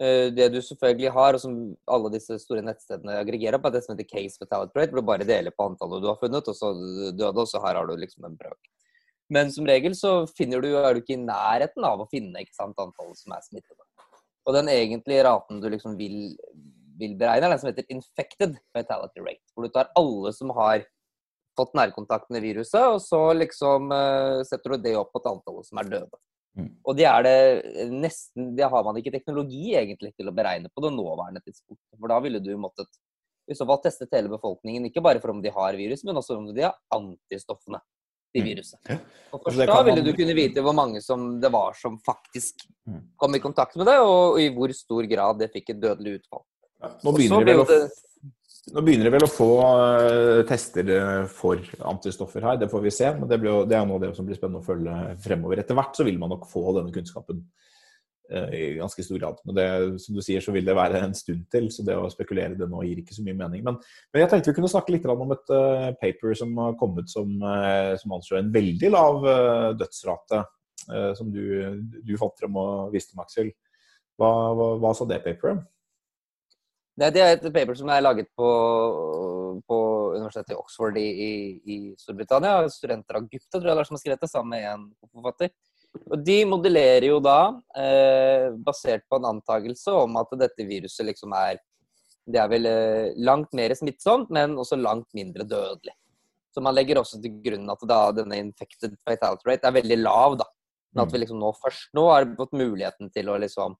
Det 0.00 0.46
du 0.48 0.62
selvfølgelig 0.64 1.10
har, 1.12 1.36
og 1.36 1.42
som 1.42 1.56
alle 1.92 2.08
disse 2.14 2.38
store 2.40 2.62
nettstedene 2.64 3.18
aggregerer 3.20 3.60
på, 3.60 3.68
er 3.68 3.74
det 3.74 3.82
som 3.84 3.92
heter 3.92 4.08
case 4.08 4.40
fatality 4.40 4.78
rate, 4.78 4.94
hvor 4.94 5.04
du 5.04 5.08
bare 5.10 5.26
deler 5.28 5.52
på 5.52 5.66
antallet 5.68 6.00
du 6.00 6.08
har 6.08 6.16
funnet, 6.22 6.48
og 6.48 6.56
så 6.56 6.70
døde, 7.12 7.34
og 7.34 7.48
så 7.50 7.60
her 7.60 7.76
har 7.76 7.84
du 7.84 7.92
liksom 8.00 8.24
en 8.24 8.38
brøk. 8.40 8.70
Men 9.28 9.52
som 9.52 9.68
regel 9.68 9.92
så 9.98 10.14
finner 10.32 10.64
du, 10.64 10.70
er 10.72 10.96
du 10.96 11.02
ikke 11.02 11.18
i 11.18 11.20
nærheten 11.20 11.84
av 11.84 12.00
å 12.00 12.08
finne 12.08 12.40
ikke 12.40 12.56
sant, 12.56 12.80
antallet 12.80 13.20
som 13.20 13.36
er 13.36 13.44
smittede. 13.44 13.84
Og 14.48 14.56
den 14.56 14.72
egentlige 14.72 15.26
raten 15.28 15.60
du 15.60 15.68
liksom 15.68 16.00
vil 16.00 16.32
vil 17.00 17.16
beregne, 17.18 17.48
er 17.48 17.54
den 17.54 17.60
som 17.62 17.70
heter 17.70 17.92
infected 17.92 18.56
fatality 18.76 19.22
rate. 19.24 19.44
Hvor 19.54 19.66
du 19.66 19.74
tar 19.74 19.92
alle 19.98 20.32
som 20.36 20.52
har 20.56 20.84
fått 21.58 21.76
nærkontakt 21.76 22.30
med 22.32 22.44
viruset, 22.44 22.82
og 22.94 23.00
så 23.04 23.20
liksom 23.36 23.90
uh, 23.92 24.40
setter 24.48 24.76
du 24.76 24.84
det 24.84 24.96
opp 24.98 25.12
mot 25.16 25.30
antallet 25.32 25.68
som 25.68 25.80
er 25.82 25.90
døde. 25.96 26.20
Mm. 26.58 26.72
Og 26.82 26.96
det 26.98 27.06
er 27.06 27.22
det 27.22 27.90
nesten 27.94 28.48
Det 28.58 28.66
har 28.72 28.82
man 28.82 28.96
ikke 28.98 29.12
teknologi 29.14 29.70
egentlig 29.78 30.10
til 30.18 30.26
å 30.26 30.34
beregne 30.34 30.70
på 30.74 30.82
det 30.82 30.90
nåværende 30.96 31.42
tidspunktet. 31.44 31.94
For 31.94 32.10
da 32.10 32.18
ville 32.24 32.42
du 32.42 32.50
måttet 32.58 32.90
i 33.50 33.56
så 33.56 33.66
fall 33.66 33.80
testet 33.82 34.12
hele 34.14 34.30
befolkningen, 34.30 34.84
ikke 34.86 35.02
bare 35.02 35.22
for 35.22 35.32
om 35.32 35.40
de 35.42 35.50
har 35.50 35.78
virus, 35.78 36.04
men 36.06 36.18
også 36.18 36.36
om 36.38 36.50
de 36.54 36.62
har 36.62 36.76
antistoffene 36.94 37.80
til 38.30 38.44
mm. 38.44 38.46
viruset. 38.46 38.92
Og 39.34 39.42
først 39.42 39.64
da 39.66 39.80
ville 39.86 40.04
du 40.06 40.12
kunne 40.14 40.36
vite 40.38 40.62
hvor 40.62 40.76
mange 40.76 41.02
som 41.02 41.32
det 41.42 41.50
var 41.50 41.74
som 41.78 41.96
faktisk 42.06 42.62
mm. 42.86 43.00
kom 43.18 43.34
i 43.34 43.42
kontakt 43.42 43.74
med 43.80 43.90
det, 43.90 43.96
og 44.06 44.38
i 44.42 44.46
hvor 44.54 44.70
stor 44.76 45.08
grad 45.10 45.42
det 45.42 45.50
fikk 45.54 45.74
et 45.74 45.82
dødelig 45.82 46.20
utfall. 46.20 46.46
Nå 47.04 47.12
begynner, 47.16 47.44
de 47.44 47.50
vel 47.50 47.64
å, 47.64 47.80
nå 48.74 48.82
begynner 48.84 49.08
de 49.08 49.12
vel 49.14 49.24
å 49.26 49.30
få 49.30 49.48
uh, 49.62 50.42
tester 50.48 50.90
eh, 50.94 51.24
for 51.32 51.62
antistoffer 51.90 52.44
her, 52.44 52.58
det 52.60 52.70
får 52.70 52.84
vi 52.84 52.92
se. 52.94 53.08
Men 53.16 53.30
det, 53.30 53.40
blir, 53.42 53.64
det 53.68 53.78
er 53.78 53.88
noe 53.88 53.98
av 53.98 54.04
det 54.04 54.12
som 54.16 54.28
blir 54.28 54.38
spennende 54.38 54.62
å 54.62 54.66
følge 54.66 54.96
fremover. 55.24 55.62
Etter 55.62 55.78
hvert 55.78 55.98
så 55.98 56.06
vil 56.06 56.20
man 56.20 56.32
nok 56.34 56.46
få 56.50 56.62
denne 56.76 56.94
kunnskapen 56.94 57.40
uh, 58.34 58.52
i 58.56 58.62
ganske 58.78 59.04
stor 59.06 59.20
grad. 59.20 59.40
Men 59.48 59.58
det, 59.58 59.66
som 60.04 60.18
du 60.18 60.22
sier, 60.24 60.44
så 60.44 60.54
vil 60.54 60.68
det 60.68 60.76
være 60.78 61.02
en 61.06 61.16
stund 61.18 61.48
til, 61.52 61.70
så 61.74 61.86
det 61.86 61.96
å 61.98 62.10
spekulere 62.12 62.58
det 62.58 62.68
nå 62.70 62.84
gir 62.86 63.02
ikke 63.02 63.16
så 63.16 63.24
mye 63.26 63.38
mening. 63.40 63.64
Men, 63.66 63.80
men 64.12 64.24
jeg 64.24 64.32
tenkte 64.34 64.52
vi 64.52 64.58
kunne 64.60 64.72
snakke 64.72 64.94
litt 64.94 65.08
om 65.10 65.34
et 65.36 65.54
uh, 65.56 65.90
paper 66.02 66.38
som 66.38 66.54
har 66.62 66.78
kommet 66.80 67.10
som, 67.10 67.32
som 68.02 68.16
anslår 68.16 68.42
en 68.42 68.54
veldig 68.54 68.94
lav 68.94 69.26
dødsrate, 69.80 70.44
som 71.14 71.28
du, 71.30 71.42
du 72.02 72.16
fant 72.18 72.38
frem 72.40 72.56
og 72.58 72.94
viste, 72.94 73.14
Maxel. 73.18 73.52
Hva, 74.18 74.30
hva, 74.56 74.72
hva 74.80 74.90
sa 74.96 75.06
det 75.08 75.20
paperet? 75.24 75.62
Nei, 77.00 77.08
Det 77.14 77.22
er 77.24 77.38
et 77.38 77.46
paper 77.48 77.76
som 77.78 77.88
er 77.88 78.02
laget 78.04 78.28
på, 78.36 78.48
på 79.64 79.78
universitetet 80.18 80.52
i 80.52 80.58
Oxford 80.58 80.98
i, 81.00 81.06
i, 81.08 81.32
i, 81.64 81.78
Storbritannia. 81.96 82.68
Studenter 82.68 83.16
av 83.16 83.28
Gupta 83.30 83.56
tror 83.56 83.70
jeg 83.70 83.78
det 83.78 83.84
er 83.84 83.88
som 83.88 83.96
har 83.96 84.02
skrevet 84.02 84.26
det, 84.26 84.30
sammen 84.30 84.52
med 84.52 84.66
en 84.68 84.84
forfatter. 85.08 85.54
Og 86.04 86.20
De 86.26 86.36
modellerer 86.46 87.08
jo 87.08 87.16
da, 87.24 87.38
eh, 87.80 88.50
basert 88.66 89.08
på 89.08 89.18
en 89.18 89.30
antakelse 89.32 89.96
om 90.04 90.20
at 90.20 90.36
dette 90.44 90.66
viruset 90.68 91.08
liksom 91.08 91.32
er 91.40 91.58
det 92.30 92.38
er 92.38 92.52
vel 92.52 92.68
eh, 92.68 93.16
langt 93.18 93.56
mer 93.56 93.72
smittsomt, 93.74 94.28
men 94.30 94.58
også 94.60 94.78
langt 94.78 95.08
mindre 95.16 95.46
dødelig. 95.48 95.96
Så 96.52 96.62
man 96.62 96.76
legger 96.76 97.00
også 97.00 97.20
til 97.22 97.40
grunn 97.42 97.68
at 97.72 97.82
da 97.88 98.00
denne 98.14 98.38
infected 98.42 98.94
fatality 99.06 99.48
rate 99.48 99.66
er 99.66 99.78
veldig 99.80 99.98
lav. 100.02 100.36
da. 100.38 100.46
Men 100.92 101.04
at 101.06 101.12
vi 101.12 101.18
mm. 101.18 101.22
liksom 101.24 101.40
nå 101.40 101.52
først 101.62 101.94
nå 101.96 102.06
har 102.10 102.28
fått 102.38 102.56
muligheten 102.58 103.10
til 103.14 103.30
å 103.30 103.38
liksom 103.40 103.76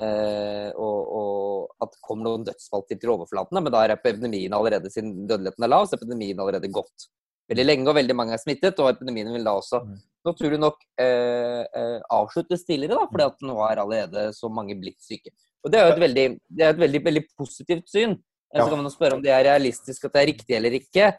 Eh, 0.00 0.70
og, 0.80 1.00
og, 1.12 1.74
at 1.84 1.90
det 1.92 2.00
kommer 2.04 2.30
noen 2.30 2.46
dødsfall 2.46 2.84
til, 2.88 3.10
overflatene. 3.12 3.62
Men 3.64 3.74
da 3.74 3.82
er 3.84 3.96
epidemien 3.96 4.54
allerede, 4.56 4.92
siden 4.92 5.26
dødeligheten 5.28 5.66
er 5.66 5.72
lav, 5.72 5.86
så 5.86 5.96
er 5.96 6.02
epidemien 6.02 6.40
allerede 6.40 6.72
gått 6.72 7.08
veldig 7.50 7.66
lenge, 7.66 7.88
og 7.90 7.98
veldig 7.98 8.16
mange 8.16 8.36
er 8.36 8.42
smittet. 8.42 8.80
Og 8.80 8.92
epidemien 8.92 9.32
vil 9.34 9.46
da 9.46 9.56
også 9.58 9.82
mm. 9.84 9.94
naturlig 10.30 10.60
nok 10.62 10.80
eh, 11.02 11.62
eh, 11.64 11.98
avsluttes 12.18 12.64
tidligere, 12.68 13.00
da, 13.00 13.10
fordi 13.12 13.28
at 13.28 13.48
nå 13.50 13.58
er 13.68 13.84
allerede 13.84 14.26
så 14.36 14.52
mange 14.52 14.78
blitt 14.80 15.00
syke. 15.04 15.34
Og 15.62 15.70
Det 15.70 15.78
er 15.78 15.86
jo 15.86 15.94
et 15.94 16.06
veldig, 16.06 16.26
det 16.50 16.70
et 16.72 16.80
veldig, 16.80 17.04
veldig 17.04 17.26
positivt 17.38 17.92
syn. 17.92 18.16
Ja. 18.52 18.64
Så 18.64 18.72
kan 18.72 18.82
man 18.82 18.92
spørre 18.92 19.16
om 19.16 19.22
det 19.24 19.30
er 19.32 19.46
realistisk 19.46 20.08
at 20.08 20.16
det 20.16 20.22
er 20.22 20.30
riktig 20.32 20.56
eller 20.58 20.74
ikke. 20.76 21.12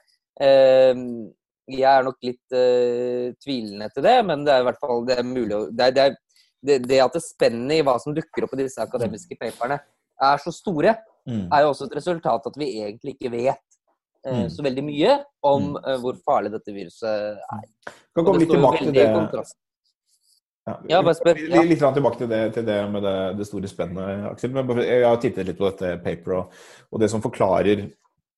Eh, 0.43 1.05
jeg 1.71 1.87
er 1.87 2.03
nok 2.03 2.17
litt 2.25 2.55
uh, 2.55 3.31
tvilende 3.43 3.87
til 3.93 4.03
det, 4.05 4.17
men 4.27 4.43
det 4.43 4.53
er 4.53 4.63
i 4.63 4.67
hvert 4.67 4.81
fall 4.81 5.05
det 5.07 5.17
er 5.19 5.27
mulig 5.27 5.55
å, 5.55 5.61
det 5.71 5.85
er, 5.85 5.95
det 5.95 6.03
er, 6.03 6.17
det, 6.65 6.79
det 6.87 7.01
at 7.03 7.15
det 7.15 7.23
spennet 7.25 7.81
i 7.81 7.85
hva 7.85 7.97
som 8.01 8.15
dukker 8.15 8.45
opp 8.45 8.55
i 8.55 8.63
disse 8.63 8.81
akademiske 8.83 9.37
paperne, 9.39 9.79
er 10.23 10.41
så 10.41 10.53
store, 10.55 10.95
mm. 11.27 11.47
er 11.49 11.65
jo 11.65 11.73
også 11.73 11.89
et 11.89 11.97
resultat 11.99 12.49
at 12.49 12.59
vi 12.59 12.69
egentlig 12.83 13.17
ikke 13.17 13.33
vet 13.33 13.63
eh, 14.27 14.43
mm. 14.43 14.47
så 14.53 14.65
veldig 14.65 14.85
mye 14.87 15.17
om 15.49 15.73
mm. 15.73 15.81
eh, 15.83 15.99
hvor 16.03 16.21
farlig 16.23 16.53
dette 16.53 16.75
viruset 16.75 17.09
er. 17.09 17.67
Kan 18.13 18.25
komme 18.25 18.43
litt 18.43 18.53
tilbake 18.53 18.85
til 18.85 18.95
det. 18.95 19.09
Ja, 20.63 20.77
ja, 20.87 20.99
spør. 21.11 21.39
Ja. 21.43 21.63
Litt 21.67 21.81
tilbake 21.83 22.21
til 22.21 22.29
det, 22.31 22.43
til 22.55 22.63
det 22.67 22.77
med 22.91 23.03
det, 23.03 23.17
det, 23.41 23.47
store 23.49 23.67
spennet, 23.67 24.29
Aksel. 24.29 24.53
Men 24.55 24.79
jeg 24.85 25.03
har 25.03 25.19
tittet 25.19 25.49
litt 25.49 25.59
på 25.59 25.67
dette 25.67 25.97
paperet, 26.05 26.37
og, 26.39 26.63
og, 26.93 27.01
det 27.03 27.11
som 27.11 27.23
forklarer 27.23 27.89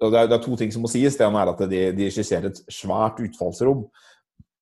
og 0.04 0.12
det 0.12 0.20
er, 0.20 0.28
det 0.28 0.36
er, 0.36 0.42
to 0.44 0.58
ting 0.60 0.74
som 0.74 0.84
må 0.84 0.90
sies. 0.92 1.16
Det 1.16 1.24
ene 1.24 1.40
er 1.40 1.52
at 1.54 1.62
de, 1.72 1.84
de 1.96 2.08
skisserer 2.12 2.50
et 2.50 2.58
svært 2.74 3.22
utfallsrom. 3.24 3.86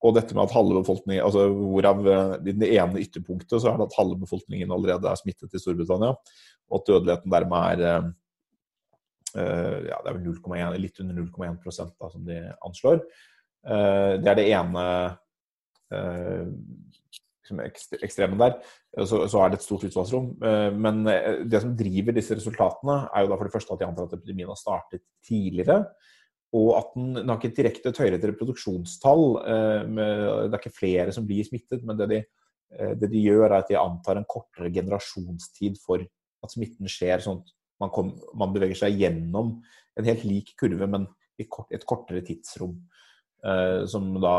Og 0.04 0.12
dette 0.18 0.36
med 0.36 0.44
at 0.44 0.56
halve 0.56 0.82
befolkningen, 0.82 1.24
altså 1.24 1.46
hvorav 1.48 2.02
eh, 2.12 2.34
i 2.52 2.56
det 2.60 2.70
ene 2.76 3.04
ytterpunktet 3.06 3.62
så 3.62 3.72
er 3.72 3.80
det 3.80 3.88
at 3.88 3.96
halve 3.96 4.18
befolkningen 4.20 4.74
allerede 4.76 5.08
er 5.08 5.20
smittet 5.20 5.56
i 5.56 5.62
Storbritannia, 5.62 6.12
og 6.68 6.80
at 6.80 6.90
dødeligheten 6.90 7.32
dermed 7.32 7.84
er 7.84 8.10
uh, 9.38 9.78
ja, 9.88 9.98
det 10.04 10.10
er 10.10 10.18
vel 10.18 10.26
0,1, 10.28 10.80
litt 10.82 11.00
under 11.04 11.22
0,1% 11.22 12.10
som 12.16 12.26
de 12.28 12.40
anslår. 12.66 13.00
Det 13.64 14.28
er 14.28 14.36
det 14.36 14.44
ene 14.52 14.82
uh, 15.96 16.50
ekstremen 18.04 18.42
der. 18.42 18.58
Så, 19.08 19.24
så, 19.32 19.40
er 19.40 19.52
det 19.52 19.62
et 19.62 19.66
stort 19.66 19.86
utvalgsrom. 19.88 20.34
Men 20.76 21.04
det 21.50 21.62
som 21.64 21.76
driver 21.78 22.16
disse 22.16 22.36
resultatene, 22.38 22.98
er 23.10 23.24
jo 23.24 23.32
da 23.32 23.38
for 23.40 23.48
det 23.48 23.56
første 23.56 23.76
at 23.76 23.82
de 23.82 23.88
antar 23.88 24.10
at 24.10 24.16
epidemien 24.18 24.52
har 24.52 24.60
startet 24.60 25.04
tidligere 25.26 25.80
og 26.54 26.70
at 26.78 26.94
den, 26.94 27.10
den 27.18 27.32
har 27.32 27.40
ikke 27.40 27.58
direkte 27.58 27.90
et 27.90 28.00
høyere 28.04 28.22
reproduksjonstall. 28.30 29.24
Eh, 29.42 29.88
det 29.98 30.52
er 30.52 30.60
ikke 30.60 30.76
flere 30.76 31.16
som 31.16 31.26
blir 31.30 31.46
smittet, 31.48 31.82
men 31.86 31.98
det 32.00 32.10
de, 32.12 32.22
eh, 32.78 32.94
det 33.00 33.10
de, 33.10 33.24
gjør, 33.26 33.48
er 33.48 33.60
at 33.60 33.72
de 33.72 33.80
antar 33.82 34.22
en 34.22 34.30
kortere 34.30 34.70
generasjonstid 34.74 35.82
for 35.82 36.04
at 36.04 36.54
smitten 36.54 36.90
skjer. 36.90 37.24
sånn 37.26 37.42
at 37.42 37.54
man, 37.82 37.94
kom, 37.94 38.14
man 38.38 38.54
beveger 38.54 38.84
seg 38.84 39.02
gjennom 39.02 39.58
en 39.98 40.10
helt 40.10 40.26
lik 40.30 40.54
kurve, 40.60 40.90
men 40.90 41.10
i 41.42 41.48
et 41.74 41.90
kortere 41.90 42.22
tidsrom. 42.26 42.78
Uh, 43.44 43.84
som 43.92 44.06
da 44.24 44.36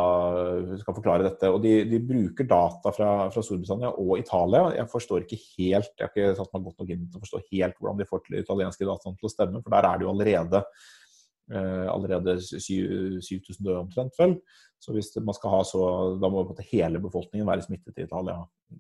skal 0.81 0.95
forklare 0.97 1.27
dette. 1.27 1.51
Og 1.53 1.59
de, 1.61 1.83
de 1.85 1.99
bruker 2.01 2.47
data 2.49 2.89
fra, 2.89 3.09
fra, 3.35 3.43
Storbritannia 3.45 3.91
og 4.01 4.15
Italia. 4.17 4.71
Jeg 4.79 4.89
forstår 4.89 5.27
ikke 5.27 5.37
helt 5.59 5.91
jeg 5.93 6.07
har 6.07 6.13
ikke 6.15 6.39
satt 6.39 6.55
meg 6.55 6.71
godt 6.71 6.81
nok 6.81 6.93
inn 6.95 7.03
til 7.11 7.19
å 7.19 7.25
forstå 7.27 7.41
helt 7.51 7.77
hvordan 7.77 8.01
de 8.01 8.07
får 8.09 8.23
til 8.25 8.39
italienske 8.39 8.89
dataene 8.89 9.21
til 9.21 9.29
å 9.29 9.33
stemme, 9.35 9.61
for 9.61 9.77
der 9.77 9.89
er 9.91 10.01
det 10.01 10.07
jo 10.07 10.15
allerede 10.15 10.63
Eh, 10.65 11.03
allerede 11.51 12.39
7000 12.41 13.59
døde 13.61 13.83
omtrent, 13.83 14.15
vel. 14.17 14.39
Så 14.81 14.93
hvis 14.93 15.11
man 15.21 15.37
skal 15.37 15.53
ha 15.53 15.61
så, 15.65 15.83
da 16.21 16.29
må 16.33 16.45
hele 16.71 17.01
befolkningen 17.01 17.49
være 17.49 17.67
smittet 17.67 18.01
i 18.01 18.07
Italia 18.07 18.39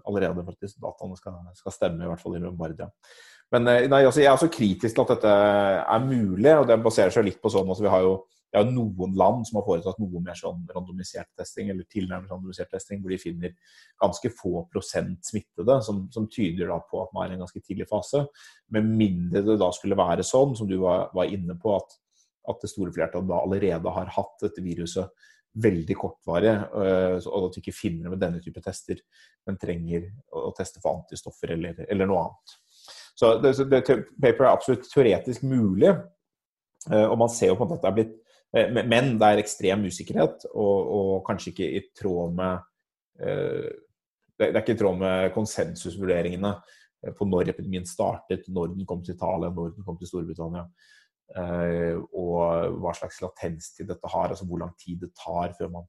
allerede 0.09 0.45
for 0.45 0.57
at 0.57 0.77
dataene 0.87 1.17
skal, 1.17 1.39
skal 1.57 1.75
stemme, 1.75 2.05
i 2.05 2.11
hvert 2.11 2.21
fall 2.21 2.37
i 2.37 2.43
Lombardia. 2.43 2.89
Men 3.53 3.69
eh, 3.71 3.89
nei, 3.91 4.03
altså, 4.05 4.23
jeg 4.23 4.33
er 4.33 4.41
så 4.41 4.51
kritisk 4.53 4.97
til 4.97 5.05
at 5.05 5.13
dette 5.15 5.35
er 5.35 6.07
mulig, 6.07 6.55
og 6.59 6.69
det 6.69 6.81
baserer 6.85 7.13
seg 7.15 7.29
litt 7.29 7.43
på 7.43 7.53
sånn 7.53 7.69
altså, 7.69 7.87
vi 7.87 7.93
har 7.93 8.07
jo 8.07 8.17
det 8.55 8.61
er 8.61 8.69
noen 8.71 9.17
land 9.19 9.41
som 9.49 9.57
har 9.59 9.65
foretatt 9.67 9.97
noe 9.99 10.21
mer 10.23 10.37
sånn 10.39 10.61
randomisert 10.71 11.27
testing, 11.35 11.73
eller 11.73 11.89
tilnærmet 11.91 12.31
randomisert 12.31 12.69
testing, 12.71 13.01
hvor 13.03 13.11
de 13.11 13.19
finner 13.19 13.51
ganske 13.99 14.31
få 14.31 14.63
prosent 14.71 15.27
smittede, 15.27 15.81
som, 15.83 16.05
som 16.15 16.29
tyder 16.31 16.71
da 16.71 16.77
på 16.87 17.01
at 17.03 17.11
man 17.17 17.25
er 17.25 17.33
i 17.33 17.35
en 17.35 17.43
ganske 17.43 17.59
tidlig 17.65 17.89
fase. 17.91 18.23
Med 18.71 18.87
mindre 18.87 19.43
det 19.43 19.57
da 19.59 19.73
skulle 19.75 19.99
være 19.99 20.23
sånn, 20.23 20.55
som 20.55 20.71
du 20.71 20.77
var, 20.85 21.09
var 21.19 21.35
inne 21.35 21.59
på, 21.59 21.75
at 21.81 21.99
at 22.51 22.65
det 22.65 22.73
store 22.73 22.93
flertallet 22.95 23.31
da 23.31 23.41
allerede 23.41 23.95
har 23.97 24.13
hatt 24.17 24.45
dette 24.45 24.65
viruset 24.65 25.31
veldig 25.65 25.95
kortvarig, 25.97 26.53
øh, 26.75 27.17
og 27.31 27.47
at 27.47 27.57
vi 27.59 27.63
ikke 27.63 27.77
finner 27.77 28.09
det 28.09 28.17
med 28.17 28.23
denne 28.25 28.41
type 28.43 28.63
tester, 28.65 28.99
men 29.47 29.59
trenger 29.61 30.09
å 30.35 30.51
teste 30.57 30.83
for 30.83 30.99
antistoffer 30.99 31.55
eller, 31.55 31.85
eller 31.87 32.11
noe 32.11 32.25
annet. 32.25 32.57
Så 33.15 33.37
det, 33.39 33.55
det, 33.71 33.85
paper 34.19 34.49
er 34.49 34.51
absolutt 34.51 34.89
teoretisk 34.91 35.45
mulig, 35.47 35.93
Eh, 36.93 37.07
og 37.09 37.17
man 37.21 37.33
ser 37.33 37.53
jo 37.53 37.59
på 37.59 37.67
at 37.69 37.81
det 37.81 37.89
er 37.91 37.97
blitt 37.97 38.15
eh, 38.57 38.71
Men 38.85 39.15
det 39.21 39.29
er 39.29 39.43
ekstrem 39.43 39.87
usikkerhet, 39.89 40.49
og, 40.53 40.95
og 40.99 41.13
kanskje 41.29 41.53
ikke 41.55 41.69
i 41.79 41.83
tråd 41.97 42.35
med 42.37 42.65
eh, 43.25 43.71
Det 44.37 44.51
er 44.51 44.61
ikke 44.61 44.77
i 44.77 44.81
tråd 44.83 44.99
med 45.01 45.31
konsensusvurderingene 45.37 46.57
på 47.19 47.27
når 47.29 47.51
epidemien 47.53 47.85
startet, 47.85 48.47
når 48.49 48.71
den 48.73 48.87
kom 48.89 49.03
til 49.05 49.13
Italia, 49.13 49.51
når 49.53 49.75
den 49.75 49.85
kom 49.85 49.99
til 50.01 50.09
Storbritannia. 50.09 50.63
Og 51.33 52.77
hva 52.83 52.93
slags 52.95 53.21
latenstid 53.25 53.89
dette 53.89 54.11
har, 54.13 54.29
altså 54.31 54.47
hvor 54.47 54.61
lang 54.61 54.75
tid 54.79 55.01
det 55.03 55.15
tar 55.17 55.55
før 55.59 55.71
man, 55.73 55.87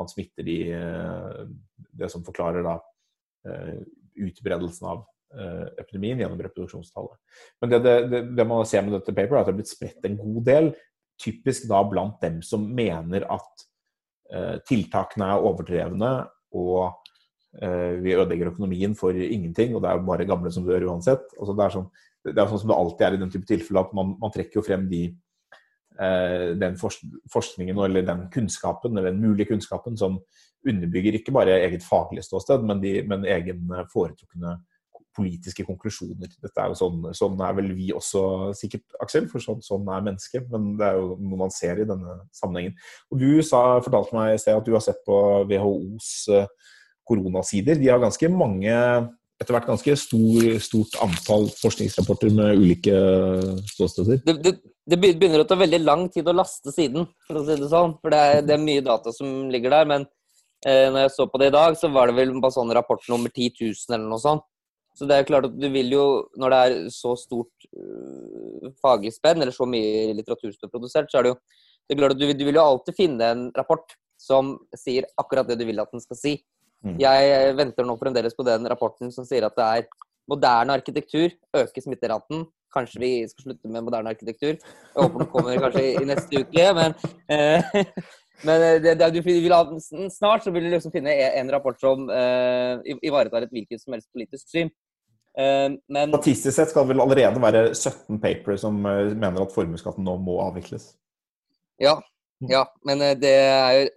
man 0.00 0.08
smitter 0.10 0.46
de, 0.46 0.56
det 2.00 2.08
som 2.10 2.24
forklarer 2.26 2.64
da 2.64 2.78
utbredelsen 4.20 4.88
av 4.88 5.04
Eh, 5.30 5.66
epidemien 5.78 6.18
gjennom 6.18 6.40
reproduksjonstallet. 6.42 7.18
Men 7.62 7.70
det, 7.70 7.78
det, 8.10 8.20
det, 8.34 8.44
man 8.50 8.64
ser 8.66 8.82
med 8.82 8.96
dette 8.96 9.12
paper, 9.14 9.36
er 9.36 9.44
at 9.44 9.46
det 9.46 9.52
har 9.52 9.58
blitt 9.60 9.70
spredt 9.70 10.08
en 10.08 10.16
god 10.18 10.40
del. 10.48 10.70
Typisk 11.22 11.68
da 11.70 11.84
blant 11.86 12.16
dem 12.24 12.40
som 12.42 12.64
mener 12.74 13.28
at 13.30 13.66
tiltakene 14.66 15.26
er 15.26 15.42
overdrevne 15.42 16.08
og 16.54 17.00
vi 17.50 18.12
ødelegger 18.14 18.52
økonomien 18.52 18.92
for 18.94 19.10
ingenting, 19.10 19.72
og 19.74 19.82
det 19.82 19.88
er 19.90 20.04
bare 20.06 20.26
gamle 20.28 20.52
som 20.54 20.62
dør 20.68 20.86
uansett. 20.86 21.24
Altså, 21.34 21.56
det, 21.58 21.64
er 21.64 21.74
sånn, 21.74 21.88
det 22.26 22.36
er 22.36 22.50
sånn 22.50 22.62
som 22.62 22.72
det 22.72 22.78
alltid 22.78 23.06
er 23.06 23.16
i 23.16 23.20
den 23.22 23.32
type 23.32 23.48
tilfeller, 23.48 23.86
at 23.86 23.96
man, 23.96 24.14
man 24.20 24.32
trekker 24.34 24.60
jo 24.60 24.64
frem 24.66 24.86
de, 24.90 25.04
eh, 26.00 26.50
den 26.60 26.76
forskningen 26.80 27.80
eller 27.86 28.06
den 28.06 28.26
kunnskapen, 28.34 28.96
eller 28.96 29.12
den 29.12 29.22
mulige 29.24 29.52
kunnskapen 29.52 29.96
som 30.00 30.20
underbygger 30.68 31.16
ikke 31.16 31.32
bare 31.32 31.60
eget 31.64 31.86
faglig 31.86 32.26
ståsted, 32.26 32.66
men, 32.68 32.82
de, 32.82 32.98
men 33.08 33.24
egen 33.24 33.72
foretrukne 33.92 34.58
politiske 35.16 35.64
konklusjoner. 35.66 36.30
Dette 36.40 36.62
er 36.62 36.70
jo 36.70 36.78
sånn, 36.78 37.08
sånn 37.16 37.40
er 37.44 37.54
vel 37.58 37.72
vi 37.76 37.90
også 37.94 38.22
sikkert, 38.56 38.84
Aksel, 39.02 39.26
for 39.30 39.42
sånn, 39.42 39.62
sånn, 39.64 39.88
er 39.90 40.04
mennesket. 40.06 40.46
Men 40.52 40.74
det 40.78 40.86
er 40.86 40.98
jo 41.00 41.16
noe 41.18 41.40
man 41.44 41.54
ser 41.54 41.82
i 41.82 41.88
denne 41.88 42.20
sammenhengen. 42.36 42.76
Og 43.10 43.22
Du 43.22 43.30
sa, 43.46 43.80
fortalte 43.84 44.16
meg 44.16 44.34
i 44.34 44.42
sted 44.42 44.58
at 44.58 44.66
du 44.66 44.74
har 44.76 44.84
sett 44.84 45.00
på 45.06 45.16
WHOs 45.50 46.12
uh, 46.30 46.46
koronasider. 47.08 47.80
De 47.80 47.90
har 47.90 48.02
ganske 48.02 48.30
mange 48.32 48.76
etter 49.40 49.56
hvert 49.56 49.68
ganske 49.70 49.94
stor, 49.96 50.46
stort 50.60 50.96
antall 51.00 51.46
forskningsrapporter 51.56 52.32
med 52.36 52.60
ulike 52.60 52.92
ståsteder. 53.72 54.20
Det, 54.26 54.34
det, 54.44 54.52
det, 54.84 54.98
begynner 55.00 55.40
å 55.40 55.48
ta 55.48 55.56
veldig 55.56 55.80
lang 55.80 56.06
tid 56.12 56.28
å 56.28 56.36
laste 56.36 56.74
siden, 56.74 57.08
for 57.24 57.40
å 57.40 57.44
si 57.46 57.56
det 57.56 57.70
sånn. 57.72 57.96
For 58.02 58.12
det 58.12 58.20
er, 58.20 58.42
det 58.44 58.56
er 58.56 58.66
mye 58.66 58.84
data 58.84 59.14
som 59.16 59.48
ligger 59.52 59.72
der. 59.72 59.88
Men 59.88 60.04
eh, 60.66 60.90
når 60.92 61.06
jeg 61.06 61.14
så 61.16 61.26
på 61.32 61.40
det 61.40 61.48
i 61.48 61.56
dag, 61.56 61.78
så 61.80 61.88
var 61.94 62.10
det 62.10 62.18
vel 62.20 62.34
bare 62.36 62.56
sånn 62.58 62.74
rapport 62.76 63.08
nummer 63.08 63.32
10 63.32 63.56
000 63.62 63.96
eller 63.96 64.06
noe 64.12 64.20
sånt. 64.20 64.44
Så 64.98 65.08
det 65.08 65.16
er 65.16 65.26
klart 65.28 65.48
at 65.48 65.56
du 65.56 65.68
vil 65.72 65.88
jo, 65.94 66.04
når 66.36 66.52
det 66.52 66.60
er 66.60 66.78
så 66.92 67.14
stort 67.16 67.68
uh, 67.72 68.68
faglig 68.82 69.14
spenn, 69.14 69.40
eller 69.40 69.54
så 69.54 69.64
mye 69.64 70.10
litteratur 70.18 70.50
som 70.52 70.66
er 70.66 70.72
produsert, 70.74 71.08
så 71.08 71.20
er 71.20 71.24
det 71.28 71.32
jo 71.32 71.38
det 71.90 71.96
er 71.96 72.00
klart 72.02 72.12
at 72.14 72.20
du, 72.20 72.26
du, 72.38 72.44
vil 72.46 72.58
jo 72.58 72.62
alltid 72.62 72.94
finne 72.98 73.28
en 73.32 73.46
rapport 73.56 73.94
som 74.20 74.52
sier 74.78 75.08
akkurat 75.18 75.48
det 75.48 75.56
du 75.58 75.64
vil 75.66 75.80
at 75.82 75.90
den 75.94 76.02
skal 76.04 76.18
si. 76.18 76.34
Mm. 76.84 76.96
Jeg 77.02 77.56
venter 77.58 77.86
nå 77.86 77.96
fremdeles 78.00 78.36
på 78.36 78.46
den 78.46 78.68
rapporten 78.70 79.12
som 79.12 79.26
sier 79.28 79.44
at 79.48 79.58
det 79.58 79.66
er 79.66 80.06
moderne 80.30 80.76
arkitektur 80.78 81.28
øker 81.56 81.84
smitteraten. 81.84 82.46
Kanskje 82.70 83.02
vi 83.02 83.12
skal 83.26 83.48
slutte 83.48 83.68
med 83.68 83.82
moderne 83.82 84.12
arkitektur. 84.14 84.54
Jeg 84.54 84.96
håper 84.96 85.24
den 85.24 85.30
kommer 85.32 85.58
kanskje 85.58 85.86
i 85.90 86.06
neste 86.06 86.44
uke, 86.44 86.66
men 86.78 86.94
eh, 87.28 87.94
Men 88.46 88.62
eh, 88.62 88.82
det, 88.82 88.94
det, 89.00 89.10
du 89.14 89.20
vil 89.24 89.52
ha, 89.52 89.64
snart 90.10 90.44
så 90.44 90.52
vil 90.54 90.66
du 90.66 90.70
liksom 90.74 90.92
finne 90.94 91.12
en 91.12 91.50
rapport 91.52 91.76
som 91.80 92.06
uh, 92.08 92.80
ivaretar 93.04 93.44
et 93.44 93.52
hvilket 93.52 93.82
som 93.82 93.96
helst 93.96 94.08
politisk 94.14 94.48
syn. 94.48 94.70
Uh, 95.36 95.76
men, 95.92 96.14
Statistisk 96.14 96.56
sett 96.56 96.72
skal 96.72 96.86
det 96.86 96.94
vel 96.94 97.04
allerede 97.04 97.42
være 97.42 97.66
17 97.74 98.20
papers 98.22 98.64
som 98.64 98.80
uh, 98.86 99.12
mener 99.12 99.44
at 99.44 99.54
formuesskatten 99.54 100.06
nå 100.06 100.16
må 100.24 100.38
avvikles? 100.46 100.94
Ja. 101.80 101.98
Ja, 102.48 102.62
men 102.88 103.02
det 103.20 103.34
er 103.36 103.90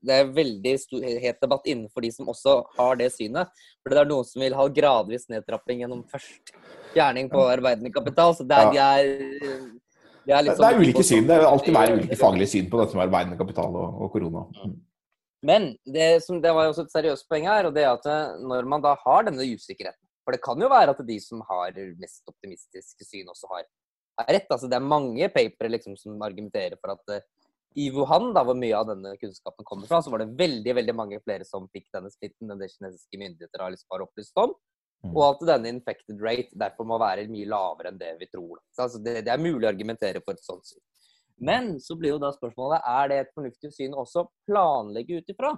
det 0.00 0.14
er 0.14 0.30
veldig 0.32 0.72
stor, 0.80 1.04
het 1.20 1.40
debatt 1.42 1.66
innenfor 1.68 2.04
de 2.04 2.10
som 2.14 2.30
også 2.32 2.56
har 2.78 2.96
det 3.00 3.10
synet. 3.12 3.50
For 3.82 3.92
det 3.92 4.00
er 4.00 4.08
noen 4.08 4.28
som 4.28 4.44
vil 4.44 4.56
ha 4.56 4.66
gradvis 4.72 5.28
nedtrapping 5.32 5.82
gjennom 5.84 6.02
først 6.08 6.54
fjerning 6.94 7.28
på 7.32 7.44
arbeidende 7.50 7.92
kapital. 7.92 8.32
Så 8.36 8.46
det 8.48 8.56
er, 8.56 8.72
ja. 8.74 8.90
de 9.04 9.10
er 9.12 9.60
det 10.26 10.36
er, 10.36 10.44
liksom, 10.46 10.62
det 10.62 10.70
er 10.70 10.84
ulike 10.84 11.04
syn. 11.06 11.26
Det 11.28 11.40
vil 11.40 11.48
alltid 11.48 11.76
være 11.76 11.98
ulike 11.98 12.20
faglige 12.20 12.52
syn 12.52 12.70
på 12.70 12.80
dette 12.80 12.96
med 12.96 13.06
arbeidende 13.06 13.40
kapital 13.40 13.76
og, 13.80 14.00
og 14.04 14.12
korona. 14.14 14.44
Mm. 14.60 14.78
Men 15.48 15.66
det, 15.88 16.08
som, 16.24 16.40
det 16.42 16.52
var 16.52 16.66
jo 16.66 16.74
også 16.74 16.84
et 16.84 16.94
seriøst 16.94 17.28
poeng 17.30 17.46
her, 17.48 17.68
og 17.68 17.76
det 17.76 17.86
er 17.86 17.94
at 17.94 18.08
eh, 18.12 18.40
når 18.44 18.68
man 18.68 18.84
da 18.84 18.92
har 19.00 19.24
denne 19.28 19.46
usikkerheten 19.48 20.04
For 20.26 20.36
det 20.36 20.42
kan 20.44 20.60
jo 20.60 20.68
være 20.68 20.92
at 20.92 21.00
de 21.08 21.16
som 21.24 21.40
har 21.48 21.76
mest 21.98 22.28
optimistiske 22.28 23.06
syn, 23.08 23.30
også 23.32 23.48
har, 23.54 23.64
har 24.20 24.28
rett. 24.36 24.50
Altså, 24.50 24.68
det 24.68 24.76
er 24.76 24.92
mange 24.92 25.28
papere 25.32 25.72
liksom, 25.72 25.96
som 25.96 26.20
argumenterer 26.22 26.76
for 26.76 26.92
at 26.92 27.14
uh, 27.16 27.24
i 27.78 27.86
Wuhan, 27.94 28.32
da, 28.34 28.42
hvor 28.46 28.56
mye 28.58 28.74
av 28.74 28.88
denne 28.88 29.12
kunnskapen 29.20 29.66
kommer 29.66 29.86
fra, 29.86 30.00
så 30.02 30.10
var 30.10 30.24
det 30.24 30.34
veldig 30.38 30.74
veldig 30.74 30.94
mange 30.96 31.20
flere 31.22 31.46
som 31.46 31.68
fikk 31.70 31.86
denne 31.94 32.10
smitten 32.10 32.50
enn 32.50 32.58
det 32.58 32.72
kinesiske 32.72 33.20
myndigheter 33.20 33.62
har 33.62 33.70
liksom 33.74 34.06
opplyst 34.06 34.40
om. 34.42 34.56
Mm. 35.00 35.14
Og 35.14 35.22
at 35.24 35.44
denne 35.48 35.70
infected 35.72 36.18
rate 36.20 36.58
derfor 36.60 36.88
må 36.88 36.98
være 37.00 37.28
mye 37.30 37.48
lavere 37.48 37.92
enn 37.92 38.00
det 38.00 38.10
vi 38.20 38.28
tror. 38.28 38.58
Altså 38.74 38.98
det, 39.00 39.20
det, 39.24 39.32
er 39.32 39.40
mulig 39.40 39.64
å 39.64 39.70
argumentere 39.70 40.20
for 40.24 40.36
et 40.36 40.44
sånt 40.44 40.66
syn. 40.66 40.82
Men 41.40 41.72
så 41.80 41.96
blir 41.96 42.16
jo 42.16 42.20
da 42.20 42.34
spørsmålet 42.34 42.84
er 42.84 43.08
det 43.08 43.20
et 43.22 43.32
fornuftig 43.36 43.70
syn 43.72 43.96
også 43.96 44.26
planlegge 44.50 45.22
ut 45.22 45.32
ifra. 45.32 45.54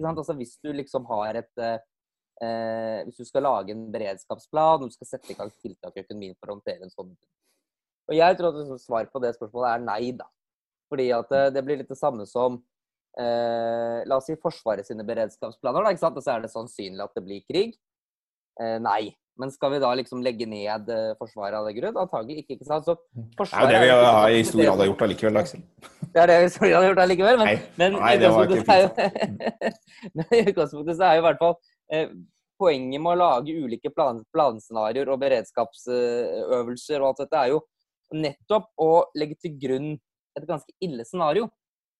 Altså 0.00 0.34
hvis 0.38 0.56
du 0.64 0.72
liksom 0.74 1.06
har 1.10 1.38
et 1.42 1.62
eh, 1.66 3.00
Hvis 3.04 3.18
du 3.18 3.26
skal 3.26 3.42
lage 3.42 3.74
en 3.74 3.88
beredskapsplan, 3.92 4.86
du 4.86 4.94
skal 4.94 5.12
sette 5.12 5.32
i 5.32 5.38
gang 5.38 5.50
tiltak 5.60 5.96
i 5.96 6.04
økonomien 6.06 6.36
for 6.38 6.50
å 6.50 6.56
håndtere 6.56 6.86
en 6.86 6.94
sånn 6.94 7.14
Og 8.08 8.14
jeg 8.16 8.38
tror 8.38 8.54
at 8.54 8.82
svaret 8.82 9.12
på 9.12 9.22
det 9.22 9.34
spørsmålet 9.36 9.70
er 9.74 9.86
nei, 9.86 10.12
da. 10.18 10.26
Fordi 10.90 11.08
at 11.14 11.32
eh, 11.36 11.48
det 11.54 11.64
blir 11.66 11.80
litt 11.80 11.90
det 11.90 11.98
samme 11.98 12.26
som 12.28 12.58
eh, 13.18 14.00
La 14.08 14.18
oss 14.18 14.28
si 14.30 14.36
Forsvaret 14.40 14.86
sine 14.86 15.06
beredskapsplaner. 15.06 15.86
Da, 15.86 15.94
ikke 15.94 16.04
sant? 16.04 16.18
Og 16.18 16.26
så 16.26 16.34
er 16.34 16.44
det 16.44 16.52
sannsynlig 16.52 17.06
at 17.06 17.16
det 17.16 17.24
blir 17.26 17.44
krig. 17.46 17.76
Eh, 18.60 18.78
nei. 18.82 19.14
Men 19.40 19.52
skal 19.54 19.70
vi 19.72 19.78
da 19.80 19.90
liksom 19.96 20.20
legge 20.24 20.44
ned 20.48 20.90
eh, 20.92 21.12
Forsvaret 21.20 21.56
av 21.56 21.68
det 21.68 21.76
grunn? 21.78 21.96
Antagelig 21.96 22.42
ikke. 22.42 22.58
ikke 22.58 22.66
sant? 22.68 22.84
Så 22.84 22.98
forsvaret, 23.38 23.70
det 23.70 23.78
er 23.78 23.86
det 23.86 23.94
vi 23.94 24.10
har 24.10 24.34
i 24.34 24.42
stor 24.44 24.64
grad 24.66 24.84
gjort 24.90 25.06
allikevel, 25.06 25.40
Aksel. 25.40 25.62
Det 26.10 26.20
er 26.20 26.28
det 26.32 26.36
vi 26.42 26.50
i 26.50 26.52
stor 26.56 26.66
grad 26.66 26.82
har 26.82 26.90
gjort 26.90 27.02
allikevel, 27.06 27.40
men, 27.40 27.48
nei, 27.48 27.70
men 27.80 27.96
nei, 27.96 28.12
det 28.20 28.32
var 28.34 28.50
ikke 28.50 28.66
fint. 28.68 29.00
i 30.40 30.42
utgangspunktet 30.50 30.98
så 30.98 31.06
er 31.06 31.16
jo 31.16 31.22
i 31.22 31.26
hvert 31.28 31.40
fall 31.40 31.56
eh, 31.94 32.12
poenget 32.60 33.00
med 33.00 33.14
å 33.14 33.20
lage 33.22 33.56
ulike 33.56 33.92
plan, 33.94 34.20
planscenarioer 34.34 35.14
og 35.14 35.20
beredskapsøvelser 35.22 37.00
og 37.00 37.12
alt 37.12 37.22
dette, 37.24 37.44
er 37.44 37.54
jo 37.54 37.62
nettopp 38.20 38.68
å 38.82 38.92
legge 39.16 39.38
til 39.40 39.56
grunn 39.62 39.90
et 40.38 40.46
ganske 40.48 40.74
ille 40.84 41.06
scenario. 41.06 41.48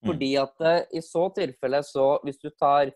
Mm. 0.01 0.11
Fordi 0.11 0.31
at 0.41 0.67
eh, 0.67 0.83
i 0.97 1.05
så 1.05 1.27
tilfelle, 1.37 1.83
så 1.85 2.07
hvis 2.25 2.41
du 2.41 2.49
tar 2.51 2.93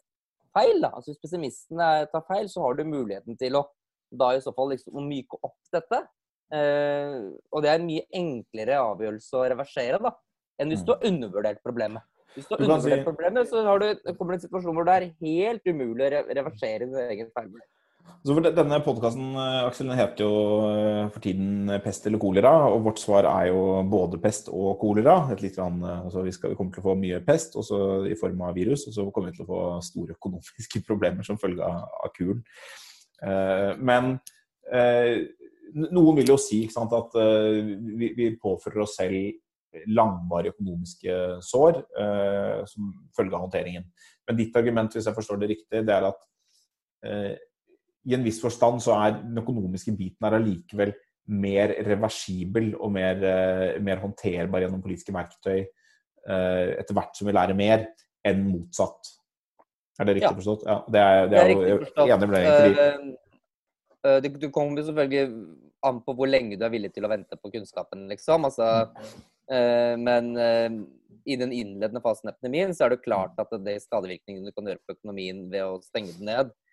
feil, 0.55 0.81
da, 0.81 0.93
altså 0.95 1.13
hvis 1.13 1.23
pessimistene 1.23 1.89
tar 2.13 2.25
feil, 2.29 2.49
så 2.49 2.65
har 2.65 2.79
du 2.79 2.85
muligheten 2.89 3.39
til 3.41 3.59
å 3.61 3.67
da 4.15 4.31
i 4.35 4.43
så 4.43 4.53
fall 4.55 4.71
liksom 4.73 5.09
myke 5.09 5.39
opp 5.43 5.59
dette. 5.75 6.01
Eh, 6.55 7.21
og 7.51 7.65
det 7.65 7.71
er 7.71 7.81
en 7.81 7.89
mye 7.89 8.07
enklere 8.15 8.81
avgjørelse 8.81 9.39
å 9.39 9.47
reversere 9.53 10.01
da, 10.03 10.15
enn 10.61 10.71
hvis 10.71 10.85
du 10.87 10.95
har 10.95 11.07
undervurdert 11.09 11.63
problemet. 11.65 12.05
Hvis 12.35 12.49
du 12.49 12.57
har 12.57 12.65
undervurdert 12.65 13.07
problemet, 13.07 13.51
så 13.51 13.63
har 13.67 13.83
du, 13.83 13.89
kommer 14.19 14.35
det 14.35 14.41
en 14.41 14.47
situasjon 14.49 14.77
hvor 14.77 14.87
det 14.89 14.95
er 14.97 15.09
helt 15.23 15.69
umulig 15.71 16.07
å 16.07 16.25
reversere 16.41 16.87
din 16.87 16.97
egen 17.05 17.31
feil. 17.37 17.51
Så 18.25 18.35
denne 18.41 18.79
podkasten 18.81 19.91
heter 19.99 20.23
jo 20.25 20.31
eh, 20.71 21.11
for 21.13 21.21
tiden 21.21 21.69
'Pest 21.85 22.07
eller 22.09 22.19
kolera'. 22.23 22.71
Og 22.73 22.87
vårt 22.87 23.03
svar 23.03 23.29
er 23.29 23.51
jo 23.51 23.83
både 23.85 24.21
pest 24.21 24.49
og 24.49 24.79
kolera. 24.81 25.29
Rann, 25.59 25.85
altså 25.85 26.23
vi, 26.25 26.33
skal, 26.33 26.51
vi, 26.51 26.57
kommer 26.57 26.73
til 26.73 26.81
å 26.81 26.89
få 26.89 26.95
mye 26.97 27.21
pest 27.21 27.57
også 27.57 28.07
i 28.09 28.17
form 28.17 28.41
av 28.41 28.57
virus, 28.57 28.87
og 28.89 28.97
så 28.97 29.11
kommer 29.11 29.31
vi 29.31 29.37
til 29.37 29.45
å 29.45 29.53
få 29.53 29.61
store 29.85 30.17
økonomiske 30.17 30.85
problemer 30.89 31.23
som 31.23 31.39
følge 31.39 31.65
av, 31.69 31.85
av 32.01 32.13
kuren. 32.17 32.41
Eh, 33.23 33.77
men 33.77 34.19
eh, 34.73 35.29
noen 35.75 36.21
vil 36.21 36.35
jo 36.35 36.41
si 36.41 36.65
sant, 36.73 36.93
at 36.97 37.17
eh, 37.21 37.61
vi, 37.77 38.13
vi, 38.17 38.35
påfører 38.41 38.85
oss 38.87 38.97
selv 39.01 39.85
langvarige 39.91 40.55
økonomiske 40.55 41.15
sår 41.43 41.81
eh, 42.01 42.61
som 42.71 42.93
følge 43.17 43.37
av 43.37 43.51
håndteringen. 43.51 43.89
Men 44.29 44.39
ditt 44.39 44.57
argument, 44.57 44.95
hvis 44.95 45.09
jeg 45.11 45.17
forstår 45.17 45.41
det 45.43 45.51
riktig, 45.51 45.83
det 45.85 45.93
er 45.93 46.07
at 46.09 46.31
eh, 47.05 47.35
i 48.05 48.15
en 48.17 48.25
viss 48.27 48.41
forstand 48.43 48.83
så 48.85 48.95
er 48.99 49.19
den 49.23 49.41
økonomiske 49.41 49.95
biten 49.97 50.27
her 50.27 50.39
allikevel 50.39 50.95
mer 51.35 51.73
reversibel 51.87 52.75
og 52.77 52.93
mer, 52.93 53.21
uh, 53.23 53.83
mer, 53.85 54.01
håndterbar 54.03 54.65
gjennom 54.65 54.83
politiske 54.85 55.15
verktøy 55.15 55.63
uh, 55.63 56.75
etter 56.77 56.97
hvert 56.97 57.17
som 57.17 57.29
vi 57.29 57.37
lærer 57.37 57.57
mer, 57.57 57.87
enn 58.25 58.43
motsatt. 58.51 59.13
Er 60.01 60.09
det 60.09 60.17
riktig 60.19 60.31
ja. 60.31 60.39
forstått? 60.41 60.67
Ja, 60.69 60.79
det 60.91 61.05
er, 61.05 61.29
det 61.31 61.39
er, 61.39 61.53
det 61.55 62.05
er 62.05 62.17
enig 62.17 62.29
med 62.29 62.37
deg. 62.37 62.49
Fordi... 62.51 63.15
Uh, 64.05 64.19
det, 64.21 64.35
det 64.43 64.51
kommer 64.53 64.85
selvfølgelig 64.85 65.47
an 65.85 66.03
på 66.05 66.13
hvor 66.17 66.29
lenge 66.29 66.59
du 66.61 66.67
er 66.67 66.73
villig 66.73 66.91
til 66.93 67.07
å 67.07 67.13
vente 67.13 67.39
på 67.41 67.49
kunnskapen, 67.53 68.05
liksom. 68.11 68.45
Altså, 68.45 68.67
men 70.01 70.29
i 71.25 71.37
den 71.41 71.53
innledende 71.53 72.03
fasen 72.05 72.29
av 72.29 72.35
epidemien 72.35 72.75
så 72.77 72.87
er 72.87 72.95
det 72.95 73.05
klart 73.05 73.39
at 73.41 73.53
det 73.65 73.79
skadevirkningene 73.85 74.51
du 74.51 74.57
kan 74.57 74.69
gjøre 74.69 74.83
på 74.85 74.97
økonomien 74.99 75.45
ved 75.53 75.65
å 75.65 75.81
stenge 75.85 76.13
den 76.19 76.29
ned, 76.29 76.53
eh, 76.53 76.64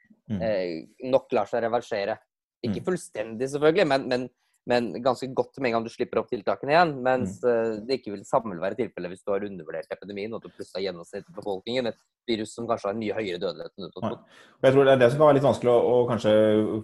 nok 1.11 1.33
lar 1.35 1.49
seg 1.49 1.65
reversere. 1.65 2.19
Ikke 2.61 2.79
mm. 2.81 2.85
fullstendig, 2.85 3.49
selvfølgelig, 3.49 3.87
men, 3.89 4.07
men, 4.11 4.27
men 4.69 4.91
ganske 5.01 5.31
godt 5.33 5.57
med 5.57 5.71
en 5.71 5.79
gang 5.79 5.85
du 5.87 5.91
slipper 5.93 6.21
opp 6.21 6.29
tiltakene 6.29 6.75
igjen. 6.75 6.93
Mens 7.05 7.39
mm. 7.41 7.87
det 7.87 7.97
ikke 7.97 8.13
vil 8.13 8.25
samme 8.27 8.57
være 8.61 8.77
tilfellet 8.83 9.13
hvis 9.13 9.23
du 9.25 9.33
har 9.33 9.45
undervurdert 9.47 9.95
epidemien 9.95 10.33
og 10.37 10.43
du 10.43 10.51
plutselig 10.51 10.77
har 10.77 10.91
gjennomsnittet 10.91 11.37
befolkningen. 11.37 11.89
Et 11.89 12.01
virus 12.29 12.53
som 12.53 12.67
kanskje 12.69 12.89
har 12.89 12.93
en 12.93 13.01
mye 13.01 13.15
høyere 13.17 13.39
dødelighet 13.41 13.73
enn 13.73 13.87
utgangspunkt. 13.87 14.37
Jeg 14.61 14.75
tror 14.75 14.85
det 14.85 14.93
er 14.93 15.01
det 15.01 15.09
som 15.09 15.17
kan 15.17 15.27
være 15.31 15.37
litt 15.39 15.47
vanskelig 15.47 15.71
å, 15.73 15.79
å, 15.79 15.95
kanskje 16.11 16.33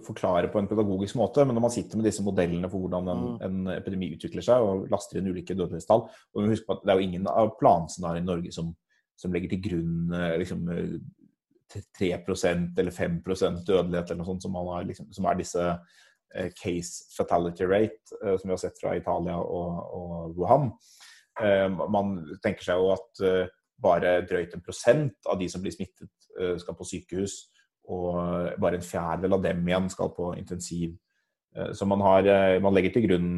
forklare 0.08 0.50
på 0.50 0.60
en 0.60 0.70
pedagogisk 0.72 1.20
måte. 1.20 1.46
Men 1.46 1.58
når 1.58 1.66
man 1.68 1.74
sitter 1.74 2.00
med 2.00 2.10
disse 2.10 2.26
modellene 2.26 2.70
for 2.72 2.84
hvordan 2.84 3.12
en, 3.14 3.24
mm. 3.28 3.38
en 3.46 3.72
epidemi 3.76 4.10
utvikler 4.16 4.44
seg, 4.48 4.66
og 4.66 4.90
laster 4.90 5.20
inn 5.20 5.30
ulike 5.30 5.54
dødelighetstall 5.54 6.08
og 6.08 6.50
husk 6.50 6.66
på 6.66 6.74
at 6.74 6.82
Det 6.82 6.94
er 6.94 6.98
jo 6.98 7.06
ingen 7.06 7.30
av 7.30 7.54
planscenarioene 7.60 8.26
i 8.26 8.30
Norge 8.32 8.54
som, 8.54 8.74
som, 9.18 9.30
legger 9.34 9.54
til 9.54 9.62
grunn 9.68 10.18
eh, 10.18 10.34
liksom, 10.42 10.66
3% 11.98 12.78
eller 12.80 12.94
5% 12.94 13.64
dødelighet 13.66 14.10
eller 14.10 14.22
noe 14.22 14.30
sånt 14.30 14.44
som, 14.46 14.56
har, 14.56 14.86
liksom, 14.88 15.10
som 15.12 15.26
er 15.28 15.40
disse 15.40 15.64
Eh, 16.34 16.50
case 16.54 17.04
fatality 17.16 17.64
rate, 17.64 18.16
eh, 18.24 18.36
som 18.36 18.48
vi 18.48 18.52
har 18.52 18.56
sett 18.56 18.80
fra 18.80 18.96
Italia 18.96 19.36
og, 19.36 19.76
og 19.96 20.36
Wuhan. 20.36 20.66
Eh, 21.40 21.68
man 21.88 22.18
tenker 22.44 22.66
seg 22.66 22.82
jo 22.82 22.90
at 22.92 23.22
bare 23.80 24.18
drøyt 24.28 24.52
en 24.52 24.64
prosent 24.64 25.30
av 25.30 25.38
de 25.40 25.48
som 25.48 25.62
blir 25.62 25.72
smittet, 25.72 26.10
skal 26.58 26.74
på 26.78 26.86
sykehus. 26.86 27.48
Og 27.90 28.14
bare 28.60 28.78
en 28.78 28.84
fjerdedel 28.84 29.36
av 29.38 29.42
dem 29.42 29.62
igjen 29.66 29.86
skal 29.90 30.10
på 30.14 30.32
intensiv. 30.36 30.92
Så 31.74 31.86
man, 31.88 32.02
har, 32.04 32.26
man 32.62 32.74
legger 32.74 32.92
til 32.94 33.06
grunn 33.06 33.30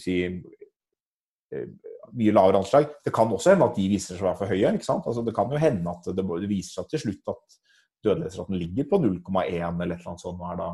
si, 0.00 0.14
mye 2.16 2.34
lavere 2.34 2.60
anslag. 2.62 2.90
Det 3.04 3.12
kan 3.14 3.32
også 3.32 3.54
hende 3.54 3.68
at 3.70 3.78
de 3.78 3.88
viser 3.90 4.16
seg 4.16 4.24
å 4.24 4.30
være 4.30 4.40
for 4.40 4.52
høye. 4.52 4.74
ikke 4.74 4.86
sant? 4.86 5.06
Altså, 5.06 5.24
det 5.26 5.34
kan 5.36 5.52
jo 5.52 5.60
hende 5.60 5.94
at 5.94 6.08
det, 6.10 6.24
det 6.44 6.50
viser 6.50 6.80
seg 6.80 6.90
til 6.92 7.04
slutt 7.04 7.32
at 7.34 7.58
dødelighetsraten 8.04 8.58
ligger 8.58 8.88
på 8.90 9.00
0,1 9.02 9.10
eller 9.10 9.94
et 9.94 10.00
eller 10.00 10.12
annet 10.12 10.24
sånt. 10.24 10.46
Er 10.46 10.62
da 10.62 10.70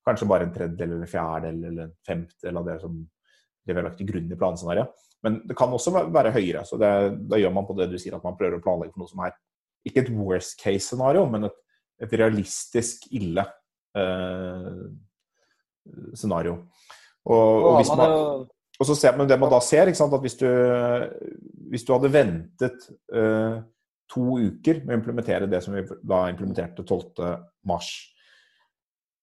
Kanskje 0.00 0.30
bare 0.30 0.46
en 0.46 0.52
tredjedel 0.54 0.94
eller 0.96 1.08
fjerdedel 1.10 1.64
eller 1.68 1.82
en 1.84 1.96
femtedel 2.08 2.56
av 2.56 2.68
det 2.70 2.76
som 2.80 2.94
det 2.96 3.74
vi 3.74 3.76
har 3.76 3.84
lagt 3.84 3.98
til 4.00 4.08
grunn 4.08 4.30
i 4.32 4.38
planscenarioet. 4.40 5.02
Men 5.20 5.34
det 5.44 5.56
kan 5.58 5.74
også 5.76 5.92
være 6.08 6.32
høyere. 6.32 6.64
så 6.64 6.78
det, 6.80 6.90
Da 7.28 7.36
gjør 7.36 7.52
man 7.52 7.66
på 7.68 7.76
det 7.76 7.90
du 7.90 7.98
sier, 8.00 8.16
at 8.16 8.24
man 8.24 8.38
prøver 8.38 8.56
å 8.56 8.64
planlegge 8.64 8.94
for 8.94 9.02
noe 9.02 9.12
som 9.12 9.20
er 9.26 9.36
ikke 9.86 10.04
et 10.04 10.12
worst 10.12 10.56
case-scenario, 10.60 11.26
men 11.28 11.48
et, 11.48 11.58
et, 12.00 12.14
realistisk 12.20 13.06
ille 13.16 13.44
eh, 13.96 14.80
scenario. 16.16 16.56
Og, 17.28 17.36
og, 17.36 17.76
hvis 17.78 17.92
man, 17.92 18.48
og 18.80 18.88
så 18.88 18.96
ser 18.96 19.18
man 19.18 19.28
det 19.28 19.36
man 19.40 19.52
da 19.52 19.60
ser, 19.62 19.92
sant, 19.94 20.14
at 20.16 20.24
hvis 20.24 20.38
du, 20.40 20.48
hvis 21.70 21.84
du 21.84 21.92
hadde 21.92 22.12
ventet 22.14 22.86
eh, 23.12 23.58
to 24.10 24.38
uker 24.40 24.80
med 24.82 24.94
å 24.94 24.98
implementere 24.98 25.50
det 25.50 25.60
som 25.62 25.76
vi 25.76 25.84
da 25.84 26.24
implementerte 26.32 26.82
12.3, 26.82 27.36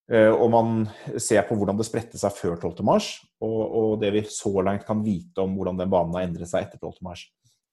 Eh, 0.07 0.31
og 0.31 0.47
man 0.53 0.85
ser 1.19 1.43
på 1.47 1.55
hvordan 1.57 1.79
det 1.79 1.85
spredte 1.87 2.19
seg 2.19 2.35
før 2.35 2.55
12.3, 2.55 3.09
og, 3.43 3.57
og 3.79 3.89
det 3.99 4.13
vi 4.15 4.23
så 4.31 4.53
langt 4.63 4.85
kan 4.87 5.03
vite 5.03 5.43
om 5.43 5.57
hvordan 5.57 5.81
den 5.81 5.91
banen 5.91 6.15
har 6.15 6.27
endret 6.27 6.49
seg 6.51 6.67
etter 6.67 6.79
12.3. 6.79 7.25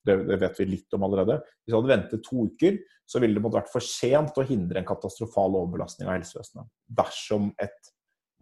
Det, 0.04 0.16
det 0.28 0.40
vet 0.42 0.58
vi 0.60 0.66
litt 0.68 0.96
om 0.96 1.06
allerede. 1.06 1.38
Hvis 1.62 1.72
vi 1.72 1.76
hadde 1.78 1.92
ventet 1.92 2.24
to 2.26 2.48
uker, 2.50 2.80
så 3.08 3.20
ville 3.22 3.38
det 3.38 3.44
måtte 3.44 3.60
vært 3.60 3.72
for 3.72 3.84
sent 3.84 4.40
å 4.40 4.46
hindre 4.48 4.80
en 4.80 4.88
katastrofal 4.88 5.54
overbelastning 5.60 6.10
av 6.10 6.18
helsevesenet. 6.18 6.68
Dersom 6.98 7.52
et 7.62 7.92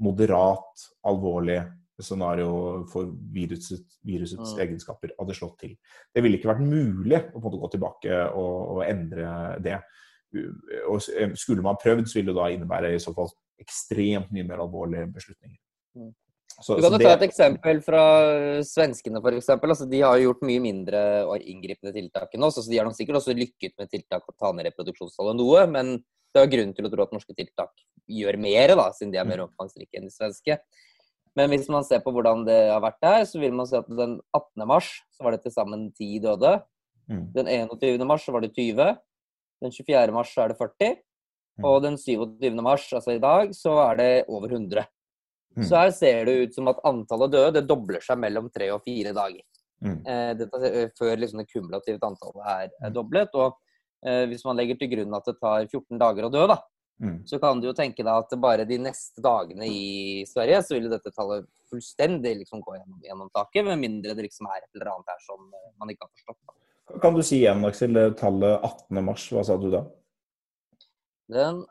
moderat, 0.02 0.86
alvorlig 1.06 1.60
scenario 2.06 2.52
for 2.92 3.10
virusets, 3.34 3.98
virusets 4.06 4.54
mm. 4.54 4.62
egenskaper 4.64 5.14
hadde 5.18 5.36
slått 5.36 5.58
til. 5.64 5.76
Det 6.14 6.24
ville 6.24 6.38
ikke 6.38 6.52
vært 6.52 6.64
mulig 6.64 7.20
å 7.32 7.42
gå 7.42 7.72
tilbake 7.74 8.22
og, 8.30 8.56
og 8.76 8.82
endre 8.86 9.34
det. 9.64 9.78
Og 10.88 11.02
skulle 11.38 11.64
man 11.64 11.80
prøvd, 11.80 12.08
så 12.08 12.18
ville 12.18 12.32
det 12.32 12.40
da 12.40 12.50
innebære 12.52 12.94
i 12.96 13.02
så 13.02 13.14
fall 13.16 13.30
ekstremt 13.62 14.32
mye 14.34 14.48
mer 14.48 14.64
alvorlige 14.64 15.10
beslutninger. 15.14 15.58
Mm. 15.98 16.12
Så, 16.60 16.76
du 16.76 16.84
kan 16.84 16.92
jo 16.92 17.00
det... 17.00 17.06
ta 17.08 17.14
et 17.16 17.24
eksempel 17.26 17.80
fra 17.84 18.02
svenskene, 18.66 19.22
f.eks. 19.22 19.48
Altså, 19.56 19.86
de 19.88 20.02
har 20.04 20.20
gjort 20.20 20.42
mye 20.46 20.62
mindre 20.62 21.00
og 21.24 21.40
inngripende 21.48 21.94
tiltak 21.96 22.34
enn 22.36 22.44
oss. 22.44 22.58
Altså, 22.60 22.70
de 22.70 22.80
har 22.80 22.88
nok 22.88 22.98
sikkert 22.98 23.22
også 23.22 23.36
lykket 23.36 23.74
med 23.80 23.90
tiltak 23.92 24.24
for 24.26 24.34
å 24.34 24.40
ta 24.40 24.52
ned 24.56 24.68
reproduksjonstallet 24.68 25.38
noe, 25.38 25.64
men 25.72 25.96
det 26.32 26.42
er 26.42 26.52
grunn 26.52 26.76
til 26.76 26.88
å 26.88 26.92
tro 26.92 27.06
at 27.06 27.14
norske 27.16 27.36
tiltak 27.36 27.72
gjør 28.08 28.38
mer, 28.40 28.74
da, 28.78 28.88
siden 28.96 29.12
de 29.14 29.20
er 29.20 29.28
mer 29.28 29.42
mm. 29.42 29.50
omfangsrike 29.50 29.98
enn 29.98 30.08
de 30.08 30.14
svenske. 30.14 30.58
Men 31.38 31.48
hvis 31.48 31.68
man 31.72 31.84
ser 31.86 32.02
på 32.04 32.12
hvordan 32.12 32.44
det 32.44 32.58
har 32.68 32.82
vært 32.84 33.00
der, 33.00 33.22
så 33.28 33.40
vil 33.40 33.54
man 33.56 33.68
se 33.68 33.78
at 33.80 33.88
den 33.88 34.18
18. 34.36 34.66
mars 34.68 34.90
så 35.14 35.24
var 35.24 35.36
det 35.36 35.44
til 35.46 35.54
sammen 35.54 35.86
10 35.96 36.18
døde. 36.26 36.52
Mm. 37.08 37.24
Den 37.36 37.48
21. 37.48 38.04
mars 38.08 38.26
så 38.26 38.34
var 38.34 38.44
det 38.44 38.52
20. 38.56 38.90
Den 39.62 39.72
24. 39.72 40.12
mars 40.12 40.34
så 40.34 40.44
er 40.44 40.52
det 40.52 40.58
40. 40.60 40.98
Mm. 41.58 41.68
Og 41.68 41.78
den 41.84 41.96
27. 42.00 42.50
mars, 42.64 42.84
altså 42.92 43.16
i 43.16 43.22
dag, 43.22 43.54
så 43.56 43.78
er 43.86 43.96
det 44.00 44.10
over 44.28 44.52
100. 44.52 44.84
Mm. 45.56 45.64
Så 45.68 45.76
her 45.76 45.90
ser 45.96 46.24
det 46.28 46.36
ut 46.42 46.54
som 46.56 46.68
at 46.72 46.80
antallet 46.88 47.32
døde 47.32 47.56
det 47.58 47.66
dobler 47.68 48.04
seg 48.04 48.20
mellom 48.20 48.48
tre 48.52 48.70
og 48.72 48.84
fire 48.86 49.12
dager. 49.16 49.44
Mm. 49.82 49.98
Eh, 50.06 50.30
dette, 50.38 50.60
eh, 50.68 50.88
før 50.98 51.18
liksom 51.18 51.42
det 51.42 51.50
kumulativt 51.50 52.04
antallet 52.06 52.44
er, 52.44 52.68
er 52.80 52.92
mm. 52.92 52.96
doblet. 52.96 53.34
Og 53.36 53.56
eh, 54.06 54.24
hvis 54.30 54.44
man 54.48 54.60
legger 54.60 54.78
til 54.80 54.92
grunn 54.94 55.18
at 55.18 55.28
det 55.28 55.36
tar 55.40 55.66
14 55.66 56.00
dager 56.00 56.28
å 56.28 56.32
dø, 56.32 56.46
da, 56.50 56.60
mm. 57.02 57.18
så 57.28 57.38
kan 57.42 57.60
du 57.60 57.68
jo 57.68 57.74
tenke 57.76 58.04
deg 58.04 58.12
at 58.12 58.36
bare 58.40 58.66
de 58.68 58.78
neste 58.80 59.22
dagene 59.24 59.68
i 59.68 60.22
Sverige 60.28 60.62
så 60.66 60.78
vil 60.78 60.90
dette 60.92 61.12
tallet 61.14 61.48
fullstendig 61.72 62.36
liksom 62.42 62.62
gå 62.64 62.76
gjennom, 62.76 63.00
gjennom 63.06 63.30
taket, 63.34 63.66
med 63.66 63.80
mindre 63.80 64.16
det 64.16 64.26
liksom 64.28 64.48
er 64.50 64.62
et 64.62 64.70
eller 64.76 64.92
annet 64.94 65.12
her 65.14 65.22
som 65.24 65.46
eh, 65.48 65.68
man 65.80 65.92
ikke 65.92 66.06
har 66.06 66.12
forstått. 66.12 66.40
Da. 66.46 66.58
Kan 67.02 67.16
du 67.16 67.22
si 67.24 67.38
igjen, 67.40 67.64
Aksel, 67.64 68.00
tallet 68.18 68.58
18. 68.58 69.04
mars, 69.04 69.28
hva 69.32 69.44
sa 69.46 69.56
du 69.60 69.70
da? 69.72 69.84
Den 71.32 71.62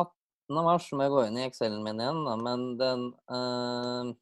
18. 0.00 0.62
mars 0.64 0.88
må 0.96 1.04
jeg 1.06 1.14
gå 1.14 1.26
inn 1.28 1.38
i 1.38 1.44
Excel-en 1.46 1.84
min 1.84 2.00
igjen, 2.02 2.22
da, 2.26 2.38
men 2.40 2.64
den 2.80 3.04
øh, 3.38 4.14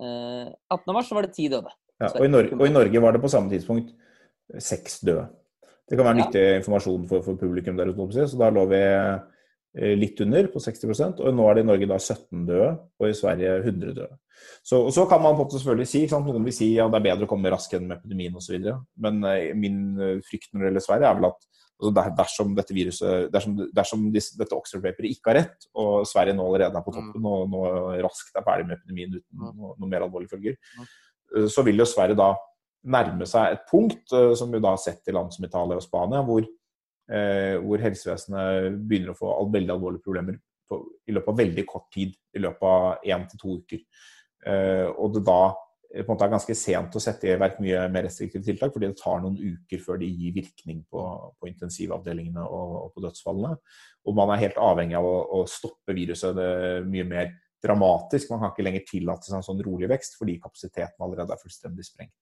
øh, 0.00 0.54
18. 0.72 0.94
mars 0.96 1.12
var 1.12 1.28
det 1.28 1.34
ti 1.36 1.50
døde. 1.52 1.74
Ja, 2.00 2.10
og, 2.12 2.24
i 2.24 2.30
Norge, 2.32 2.56
og, 2.56 2.66
i 2.68 2.72
Norge, 2.72 3.02
var 3.02 3.16
det 3.16 3.22
på 3.24 3.32
samme 3.32 3.52
tidspunkt 3.52 3.92
seks 4.62 5.00
døde. 5.04 5.26
Det 5.86 5.96
kan 5.98 6.08
være 6.08 6.18
nyttig 6.18 6.44
informasjon 6.60 7.08
for, 7.10 7.22
for, 7.22 7.38
publikum 7.38 7.78
der 7.78 7.92
ute. 7.92 8.26
Så 8.26 8.38
da 8.40 8.50
lå 8.50 8.64
vi 8.70 8.82
eh, 8.82 9.94
litt 9.98 10.20
under, 10.24 10.48
på 10.50 10.62
60% 10.62 11.22
og 11.22 11.34
nå 11.36 11.48
er 11.48 11.58
det 11.58 11.66
i 11.66 11.68
Norge 11.70 11.90
da 11.90 11.98
17 12.00 12.46
døde, 12.48 12.70
og 12.98 13.08
i 13.08 13.16
Sverige 13.16 13.58
100 13.62 13.98
døde. 13.98 14.16
Så, 14.66 14.80
og 14.80 14.90
så 14.92 15.06
kan 15.08 15.22
man 15.24 15.38
selvfølgelig 15.38 15.88
si, 15.88 16.02
Noen 16.12 16.46
vil 16.46 16.54
si 16.54 16.72
ja, 16.74 16.88
det 16.90 16.98
er 16.98 17.06
bedre 17.06 17.28
å 17.28 17.30
komme 17.30 17.52
raskt 17.52 17.76
gjennom 17.76 17.94
epidemien 17.96 18.34
osv. 18.36 18.58
Men 19.02 19.22
eh, 19.30 19.52
min 19.58 19.84
frykt 20.26 20.52
når 20.52 20.64
det 20.64 20.70
gjelder 20.70 20.86
Sverige, 20.88 21.12
er 21.12 21.20
vel 21.20 21.30
at 21.32 21.52
Altså 21.76 22.12
dersom 22.16 22.54
dette 22.56 22.72
viruset, 22.72 23.26
dersom, 23.32 23.56
dersom 23.76 24.04
disse, 24.12 24.32
dette 24.40 24.56
Oxford-paperet 24.56 25.12
ikke 25.12 25.28
har 25.28 25.36
rett, 25.42 25.66
og 25.76 26.06
Sverige 26.08 26.32
nå 26.38 26.46
allerede 26.48 26.80
er 26.80 26.84
på 26.86 26.94
toppen 26.94 27.20
mm. 27.20 27.26
og 27.28 27.50
nå 27.52 27.64
raskt 28.06 28.38
er 28.38 28.46
ferdig 28.46 28.64
med 28.70 28.78
epidemien 28.78 29.12
uten 29.12 29.42
mm. 29.42 29.50
noe, 29.50 29.72
noe 29.76 29.90
mer 29.90 30.06
alvorlige 30.06 30.32
følger, 30.32 30.56
mm. 30.56 30.86
eh, 31.36 31.48
så 31.52 31.64
vil 31.66 31.82
jo 31.82 31.88
Sverige 31.88 32.16
da 32.16 32.30
nærme 32.86 33.26
seg 33.28 33.54
et 33.54 33.66
punkt, 33.70 34.04
eh, 34.14 34.32
som 34.38 34.52
vi 34.52 34.62
da 34.62 34.74
har 34.74 34.82
sett 34.82 35.08
i 35.08 35.14
land 35.14 35.34
som 35.34 35.46
Italia 35.46 35.78
og 35.78 35.84
Spania, 35.84 36.22
hvor, 36.26 36.46
eh, 37.10 37.56
hvor 37.62 37.82
helsevesenet 37.82 38.80
begynner 38.86 39.14
å 39.14 39.18
få 39.18 39.36
veldig 39.52 39.74
alvorlige 39.74 40.06
problemer 40.06 40.40
på, 40.68 40.80
i 41.06 41.14
løpet 41.14 41.32
av 41.32 41.38
veldig 41.42 41.66
kort 41.66 41.90
tid, 41.94 42.16
i 42.34 42.42
løpet 42.42 42.62
av 42.62 43.06
én 43.06 43.28
til 43.30 43.38
to 43.42 43.60
uker. 43.60 43.86
Eh, 44.46 44.86
og 44.86 45.14
det 45.14 45.24
da 45.26 45.54
på 45.96 46.02
en 46.02 46.08
måte 46.10 46.26
er 46.26 46.32
ganske 46.32 46.54
sent 46.58 46.96
å 46.98 47.00
sette 47.00 47.28
i 47.30 47.36
verk 47.38 47.60
mye 47.62 47.86
mer 47.88 48.04
restriktive 48.04 48.44
tiltak, 48.44 48.72
fordi 48.74 48.90
det 48.90 48.98
tar 48.98 49.20
noen 49.22 49.38
uker 49.38 49.80
før 49.80 50.00
de 50.02 50.08
gir 50.10 50.34
virkning 50.34 50.82
på, 50.90 51.02
på 51.38 51.48
intensivavdelingene 51.48 52.42
og, 52.42 52.72
og, 52.82 52.88
på 52.92 53.04
dødsfallene. 53.06 53.54
Og 54.04 54.16
man 54.18 54.34
er 54.34 54.42
helt 54.42 54.58
avhengig 54.60 54.98
av 54.98 55.06
å, 55.06 55.14
å 55.38 55.46
stoppe 55.48 55.94
viruset 55.96 56.36
mye 56.90 57.06
mer 57.06 57.30
dramatisk. 57.66 58.30
Man 58.32 58.42
kan 58.42 58.54
ikke 58.54 58.64
lenger 58.66 58.86
tillate 58.88 59.28
seg 59.28 59.40
en 59.40 59.46
sånn 59.46 59.64
rolig 59.66 59.90
vekst, 59.90 60.16
fordi 60.20 60.38
kapasiteten 60.42 61.04
allerede 61.04 61.34
er 61.34 61.42
fullstendig 61.42 61.86
sprengt. 61.86 62.14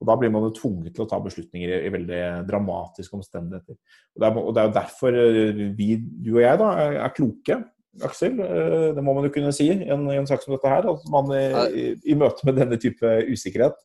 Og 0.00 0.08
Da 0.08 0.16
blir 0.18 0.32
man 0.32 0.46
jo 0.46 0.54
tvunget 0.56 0.94
til 0.96 1.04
å 1.04 1.08
ta 1.10 1.20
beslutninger 1.22 1.70
i, 1.76 1.92
veldig 1.92 2.22
dramatiske 2.48 3.16
omstendigheter. 3.16 3.76
Og 4.14 4.22
det, 4.22 4.28
er, 4.28 4.40
og 4.40 4.50
det 4.54 4.62
er 4.62 4.68
jo 4.68 4.74
derfor 4.78 5.20
eh, 5.20 5.62
vi, 5.78 5.88
du 5.98 6.34
og 6.36 6.42
jeg, 6.44 6.60
da, 6.60 6.72
er, 6.82 6.98
er 7.06 7.16
kloke 7.16 7.60
Aksel. 8.02 8.40
Eh, 8.42 8.90
det 8.96 9.04
må 9.06 9.14
man 9.16 9.28
jo 9.28 9.32
kunne 9.34 9.54
si 9.54 9.68
i 9.70 9.74
en, 9.94 10.06
i 10.10 10.18
en 10.18 10.28
sak 10.28 10.42
som 10.42 10.54
dette 10.56 10.70
her. 10.70 10.88
At 10.90 11.08
man 11.12 11.30
i, 11.36 11.92
i, 12.02 12.18
møte 12.18 12.46
med 12.48 12.58
denne 12.58 12.78
type 12.82 13.16
usikkerhet, 13.30 13.78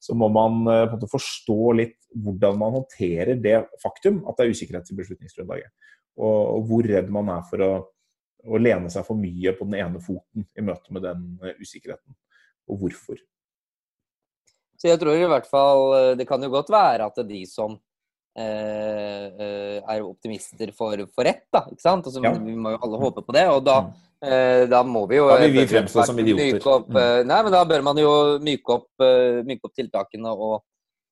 så 0.00 0.16
må 0.16 0.30
man 0.32 0.62
eh, 0.64 0.86
på 0.86 0.94
en 0.94 0.98
måte 0.98 1.12
forstå 1.12 1.76
litt 1.76 1.98
hvordan 2.16 2.58
man 2.60 2.78
håndterer 2.80 3.36
det 3.38 3.58
faktum 3.82 4.22
at 4.26 4.38
det 4.38 4.46
er 4.46 4.54
usikkerhet 4.56 4.90
i 4.90 4.98
beslutningsgrunnlaget. 4.98 5.72
Og, 6.20 6.38
og, 6.40 6.62
hvor 6.68 6.88
redd 6.88 7.12
man 7.12 7.30
er 7.36 7.44
for 7.48 7.64
å, 7.64 7.72
å, 8.44 8.60
lene 8.60 8.90
seg 8.92 9.06
for 9.06 9.18
mye 9.18 9.54
på 9.56 9.66
den 9.68 9.80
ene 9.82 10.02
foten 10.02 10.46
i 10.56 10.64
møte 10.64 10.94
med 10.94 11.04
den 11.06 11.26
eh, 11.44 11.58
usikkerheten. 11.60 12.16
Og 12.70 12.84
hvorfor. 12.84 13.20
Så 14.80 14.88
jeg 14.88 15.00
tror 15.00 15.18
i 15.18 15.28
hvert 15.28 15.48
fall 15.50 16.14
Det 16.16 16.24
kan 16.24 16.40
jo 16.40 16.48
godt 16.52 16.70
være 16.72 17.08
at 17.10 17.18
de 17.28 17.40
som 17.44 17.74
Eh, 18.38 19.26
eh, 19.42 19.78
er 19.82 20.04
optimister 20.06 20.70
for, 20.76 21.00
for 21.14 21.26
rett, 21.26 21.48
da. 21.52 21.64
Ikke 21.70 21.82
sant? 21.82 22.06
Altså, 22.06 22.22
ja. 22.22 22.30
Vi 22.38 22.54
må 22.54 22.76
jo 22.76 22.80
alle 22.86 23.00
håpe 23.02 23.24
på 23.26 23.34
det. 23.34 23.46
Og 23.50 23.64
da, 23.66 23.80
mm. 23.86 24.04
eh, 24.28 24.62
da 24.70 24.82
må 24.86 25.04
vi 25.10 25.18
jo 25.18 25.26
Da 25.32 25.40
vil 25.42 25.56
vi 25.56 25.66
fremstå 25.70 26.06
som 26.06 26.20
idioter. 26.22 26.60
Opp, 26.70 26.88
mm. 26.94 27.26
Nei, 27.28 27.40
men 27.46 27.56
da 27.56 27.64
bør 27.72 27.84
man 27.90 28.00
jo 28.00 28.12
myke 28.44 28.76
opp, 28.78 28.88
myke 29.48 29.66
opp 29.66 29.74
tiltakene 29.76 30.34
og, 30.36 30.62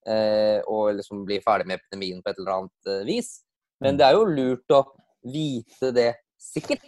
og 0.08 0.84
liksom 0.96 1.26
bli 1.28 1.40
ferdig 1.44 1.68
med 1.68 1.82
epidemien 1.82 2.22
på 2.22 2.30
et 2.30 2.40
eller 2.40 2.54
annet 2.54 2.94
vis. 3.08 3.34
Men 3.82 3.96
mm. 3.96 3.98
det 3.98 4.06
er 4.06 4.16
jo 4.16 4.24
lurt 4.38 4.76
å 4.78 4.82
vite 5.28 5.92
det 5.96 6.12
sikkert. 6.38 6.86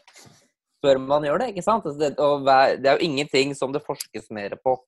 før 0.80 0.96
man 1.02 1.26
gjør 1.26 1.42
det. 1.42 1.50
ikke 1.52 1.66
sant? 1.66 1.84
Altså 1.84 1.98
det, 2.00 2.14
det, 2.16 2.88
er 2.88 2.96
jo 2.96 3.08
ingenting 3.10 3.52
som 3.56 3.72
det 3.74 3.84
forskes 3.84 4.30
mer 4.32 4.56
på 4.64 4.78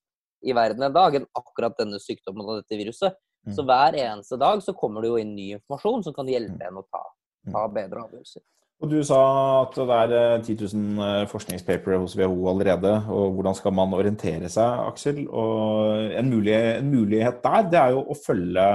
i 0.43 0.55
verden 0.57 0.83
en 0.87 0.95
dag 0.95 1.15
enn 1.19 1.29
akkurat 1.39 1.77
denne 1.79 2.01
sykdommen 2.03 2.49
og 2.49 2.63
dette 2.63 2.79
viruset. 2.79 3.19
Mm. 3.47 3.53
Så 3.57 3.65
hver 3.67 3.99
eneste 3.99 4.39
dag 4.41 4.63
så 4.65 4.75
kommer 4.79 5.03
det 5.03 5.11
jo 5.11 5.21
inn 5.21 5.35
ny 5.37 5.53
informasjon 5.59 6.07
som 6.07 6.17
kan 6.17 6.31
hjelpe 6.31 6.57
mm. 6.57 6.67
en 6.71 6.81
å 6.81 6.87
ta, 6.87 7.03
ta 7.51 7.67
mm. 7.67 7.77
bedre 7.77 8.07
avgjørelser. 8.07 8.43
Og 8.83 8.91
Du 8.91 8.99
sa 9.07 9.19
at 9.61 9.77
det 9.79 9.99
er 10.19 10.43
10 10.43 10.57
eh, 10.57 10.73
000 10.75 11.05
eh, 11.07 11.25
forskningspapere 11.31 12.01
hos 12.03 12.17
WHO 12.19 12.49
allerede. 12.51 12.91
og 13.15 13.37
Hvordan 13.37 13.55
skal 13.55 13.75
man 13.79 13.95
orientere 13.95 14.51
seg, 14.51 14.81
Aksel? 14.89 15.21
Og 15.29 16.11
en, 16.19 16.31
mulighet, 16.31 16.81
en 16.81 16.91
mulighet 16.91 17.39
der 17.45 17.69
det 17.71 17.79
er 17.79 17.95
jo 17.95 18.03
å 18.03 18.19
følge 18.19 18.67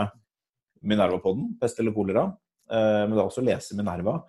Minerva-podden, 0.88 1.58
pest 1.60 1.82
eller 1.82 1.96
kolera. 1.96 2.30
Eh, 2.72 3.04
men 3.04 3.18
det 3.18 3.20
er 3.20 3.26
også 3.26 3.44
å 3.44 3.50
lese 3.50 3.76
Minerva. 3.76 4.22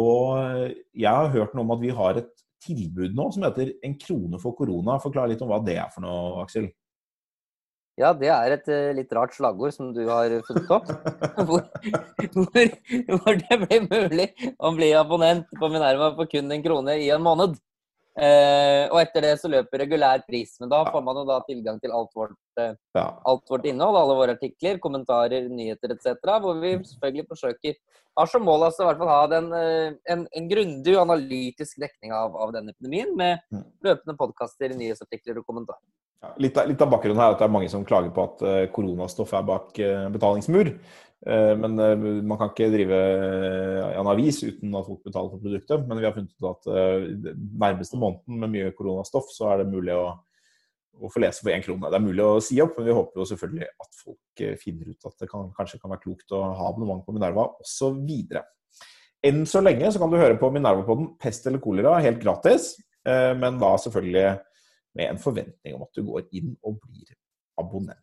Og 0.00 0.72
jeg 0.90 1.10
har 1.10 1.30
hørt 1.34 1.52
noe 1.54 1.66
om 1.66 1.74
at 1.76 1.82
vi 1.82 1.92
har 1.94 2.18
et 2.18 2.32
tilbud 2.64 3.14
nå 3.14 3.28
som 3.34 3.44
heter 3.46 3.74
En 3.84 3.98
krone 4.00 4.40
for 4.42 4.56
korona. 4.58 4.98
Forklar 5.02 5.30
litt 5.30 5.42
om 5.44 5.52
hva 5.52 5.60
det 5.64 5.78
er 5.78 5.92
for 5.94 6.04
noe, 6.06 6.42
Aksel? 6.44 6.70
Ja, 8.00 8.10
det 8.18 8.26
er 8.34 8.56
et 8.56 8.70
uh, 8.72 8.90
litt 8.96 9.12
rart 9.14 9.36
slagord 9.36 9.70
som 9.74 9.92
du 9.94 10.00
har 10.08 10.32
funnet 10.48 10.72
opp. 10.74 10.88
hvor, 11.46 11.62
hvor, 12.34 12.72
hvor, 13.20 13.38
det 13.38 13.58
blir 13.60 13.84
mulig 13.86 14.26
å 14.58 14.72
bli 14.74 14.88
abonnent 14.98 15.46
på 15.60 15.70
Minerva 15.70 16.10
for 16.16 16.30
kun 16.30 16.50
en 16.50 16.64
krone 16.64 16.98
i 16.98 17.12
en 17.14 17.22
måned. 17.22 17.54
Uh, 18.14 18.86
og 18.94 19.00
etter 19.00 19.24
det 19.26 19.32
så 19.40 19.48
løper 19.50 19.80
regulær 19.82 20.22
pris. 20.28 20.52
Men 20.62 20.70
da 20.70 20.84
får 20.86 21.02
man 21.02 21.18
jo 21.18 21.24
da 21.26 21.40
tilgang 21.48 21.80
til 21.82 21.94
alt 21.96 22.12
vårt, 22.14 22.36
uh, 22.60 22.76
ja. 22.94 23.08
alt 23.26 23.50
vårt 23.50 23.66
innhold, 23.66 23.98
alle 23.98 24.14
våre 24.20 24.36
artikler, 24.36 24.78
kommentarer, 24.82 25.48
nyheter 25.50 25.96
etc. 25.96 26.14
Hvor 26.22 26.60
vi 26.62 26.76
selvfølgelig 26.92 27.26
forsøker 27.32 27.76
har 28.14 28.30
som 28.30 28.46
mål 28.46 28.68
altså 28.68 28.84
i 28.84 28.86
hvert 28.86 29.00
fall 29.00 29.10
ha 29.10 29.22
den, 29.32 29.48
en, 30.14 30.20
en 30.38 30.44
grundig 30.46 30.92
analytisk 31.00 31.80
dekning 31.82 32.12
av, 32.14 32.36
av 32.38 32.52
denne 32.54 32.70
epidemien 32.70 33.10
med 33.18 33.40
mm. 33.50 33.64
løpende 33.82 34.14
podkaster, 34.20 34.70
nyhetsartikler 34.78 35.40
og 35.40 35.48
kommentarer. 35.48 35.82
Litt 36.42 36.58
av, 36.58 36.68
litt 36.68 36.82
av, 36.82 36.90
bakgrunnen 36.92 37.20
her 37.20 37.32
er 37.32 37.36
at 37.36 37.40
det 37.42 37.46
er 37.46 37.54
mange 37.54 37.70
som 37.72 37.86
klager 37.86 38.12
på 38.14 38.26
at 38.28 38.44
uh, 38.44 38.60
koronastoff 38.74 39.32
er 39.36 39.48
bak 39.48 39.80
uh, 39.80 40.06
betalingsmur. 40.14 40.70
Uh, 41.24 41.54
men 41.56 41.78
man 42.28 42.36
kan 42.40 42.50
ikke 42.50 42.68
drive 42.72 42.98
en 43.94 44.10
avis 44.12 44.42
uten 44.44 44.74
at 44.76 44.86
folk 44.86 45.00
betaler 45.06 45.32
for 45.32 45.42
produktet. 45.44 45.88
Men 45.88 46.00
vi 46.00 46.06
har 46.08 46.14
funnet 46.16 46.34
ut 46.36 46.48
at 46.50 46.70
nærmeste 47.64 48.00
måneden 48.00 48.40
med 48.42 48.52
mye 48.52 48.72
koronastoff, 48.76 49.32
så 49.32 49.52
er 49.52 49.62
det 49.62 49.72
mulig 49.72 49.94
å, 49.96 50.08
å 51.00 51.12
få 51.12 51.24
lese 51.24 51.44
for 51.44 51.54
én 51.54 51.64
krone. 51.64 51.88
Det 51.88 52.00
er 52.00 52.06
mulig 52.06 52.26
å 52.26 52.40
si 52.44 52.60
opp, 52.64 52.78
men 52.78 52.90
vi 52.90 52.98
håper 52.98 53.22
jo 53.22 53.28
selvfølgelig 53.32 53.70
at 53.86 54.00
folk 54.02 54.46
finner 54.60 54.90
ut 54.90 55.10
at 55.10 55.24
det 55.24 55.30
kan, 55.30 55.52
kanskje 55.56 55.80
kan 55.82 55.94
være 55.94 56.04
klokt 56.04 56.34
å 56.36 56.42
ha 56.58 56.70
abonnement 56.70 57.04
på 57.06 57.14
Minerva 57.16 57.48
osv. 57.62 58.40
Enn 59.24 59.46
så 59.48 59.64
lenge 59.64 59.94
så 59.94 60.02
kan 60.02 60.12
du 60.12 60.20
høre 60.20 60.36
på 60.36 60.52
Minerva-podden 60.52 61.14
Pest 61.22 61.46
eller 61.48 61.62
kolera 61.64 61.96
helt 62.04 62.20
gratis, 62.20 62.74
men 63.04 63.56
da 63.60 63.70
selvfølgelig 63.80 64.34
med 64.94 65.10
en 65.10 65.20
forventning 65.20 65.76
om 65.76 65.84
at 65.86 65.96
du 65.96 66.04
går 66.06 66.26
inn 66.38 66.54
og 66.62 66.78
blir 66.82 67.14
abonnent. 67.60 68.00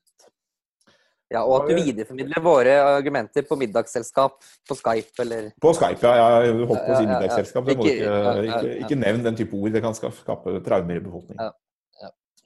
Ja, 1.31 1.45
Og 1.47 1.61
at 1.61 1.69
du 1.71 1.77
videreformidler 1.79 2.43
våre 2.43 2.73
argumenter 2.83 3.45
på 3.47 3.55
middagsselskap 3.55 4.41
på 4.67 4.75
Skype, 4.75 5.15
eller 5.23 5.47
På 5.63 5.71
Skype, 5.77 6.03
ja. 6.03 6.41
Jeg 6.43 6.57
holdt 6.59 6.83
på 6.83 6.91
å 6.91 6.97
si 6.97 7.07
middagsselskap. 7.07 7.71
Ikke, 7.71 7.93
ikke, 7.95 8.73
ikke 8.83 8.97
nevn 8.99 9.23
den 9.29 9.39
type 9.39 9.55
ord. 9.55 9.71
Det 9.71 9.83
kan 9.85 9.95
skape 9.95 10.57
traumer 10.65 10.99
i 10.99 11.03
befolkningen. 11.05 11.53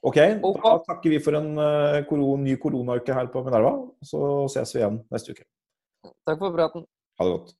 Ok, 0.06 0.20
da 0.38 0.72
takker 0.86 1.16
vi 1.16 1.18
for 1.24 1.34
en 1.34 1.48
uh, 1.58 1.98
koron, 2.06 2.44
ny 2.46 2.54
koronauke 2.62 3.16
her 3.16 3.26
på 3.32 3.42
Minerva. 3.42 3.72
Så 4.06 4.20
ses 4.54 4.76
vi 4.76 4.84
igjen 4.84 5.00
neste 5.10 5.34
uke. 5.34 5.46
Takk 6.28 6.38
for 6.38 6.54
praten. 6.54 6.86
Ha 7.18 7.26
det 7.26 7.32
godt. 7.32 7.56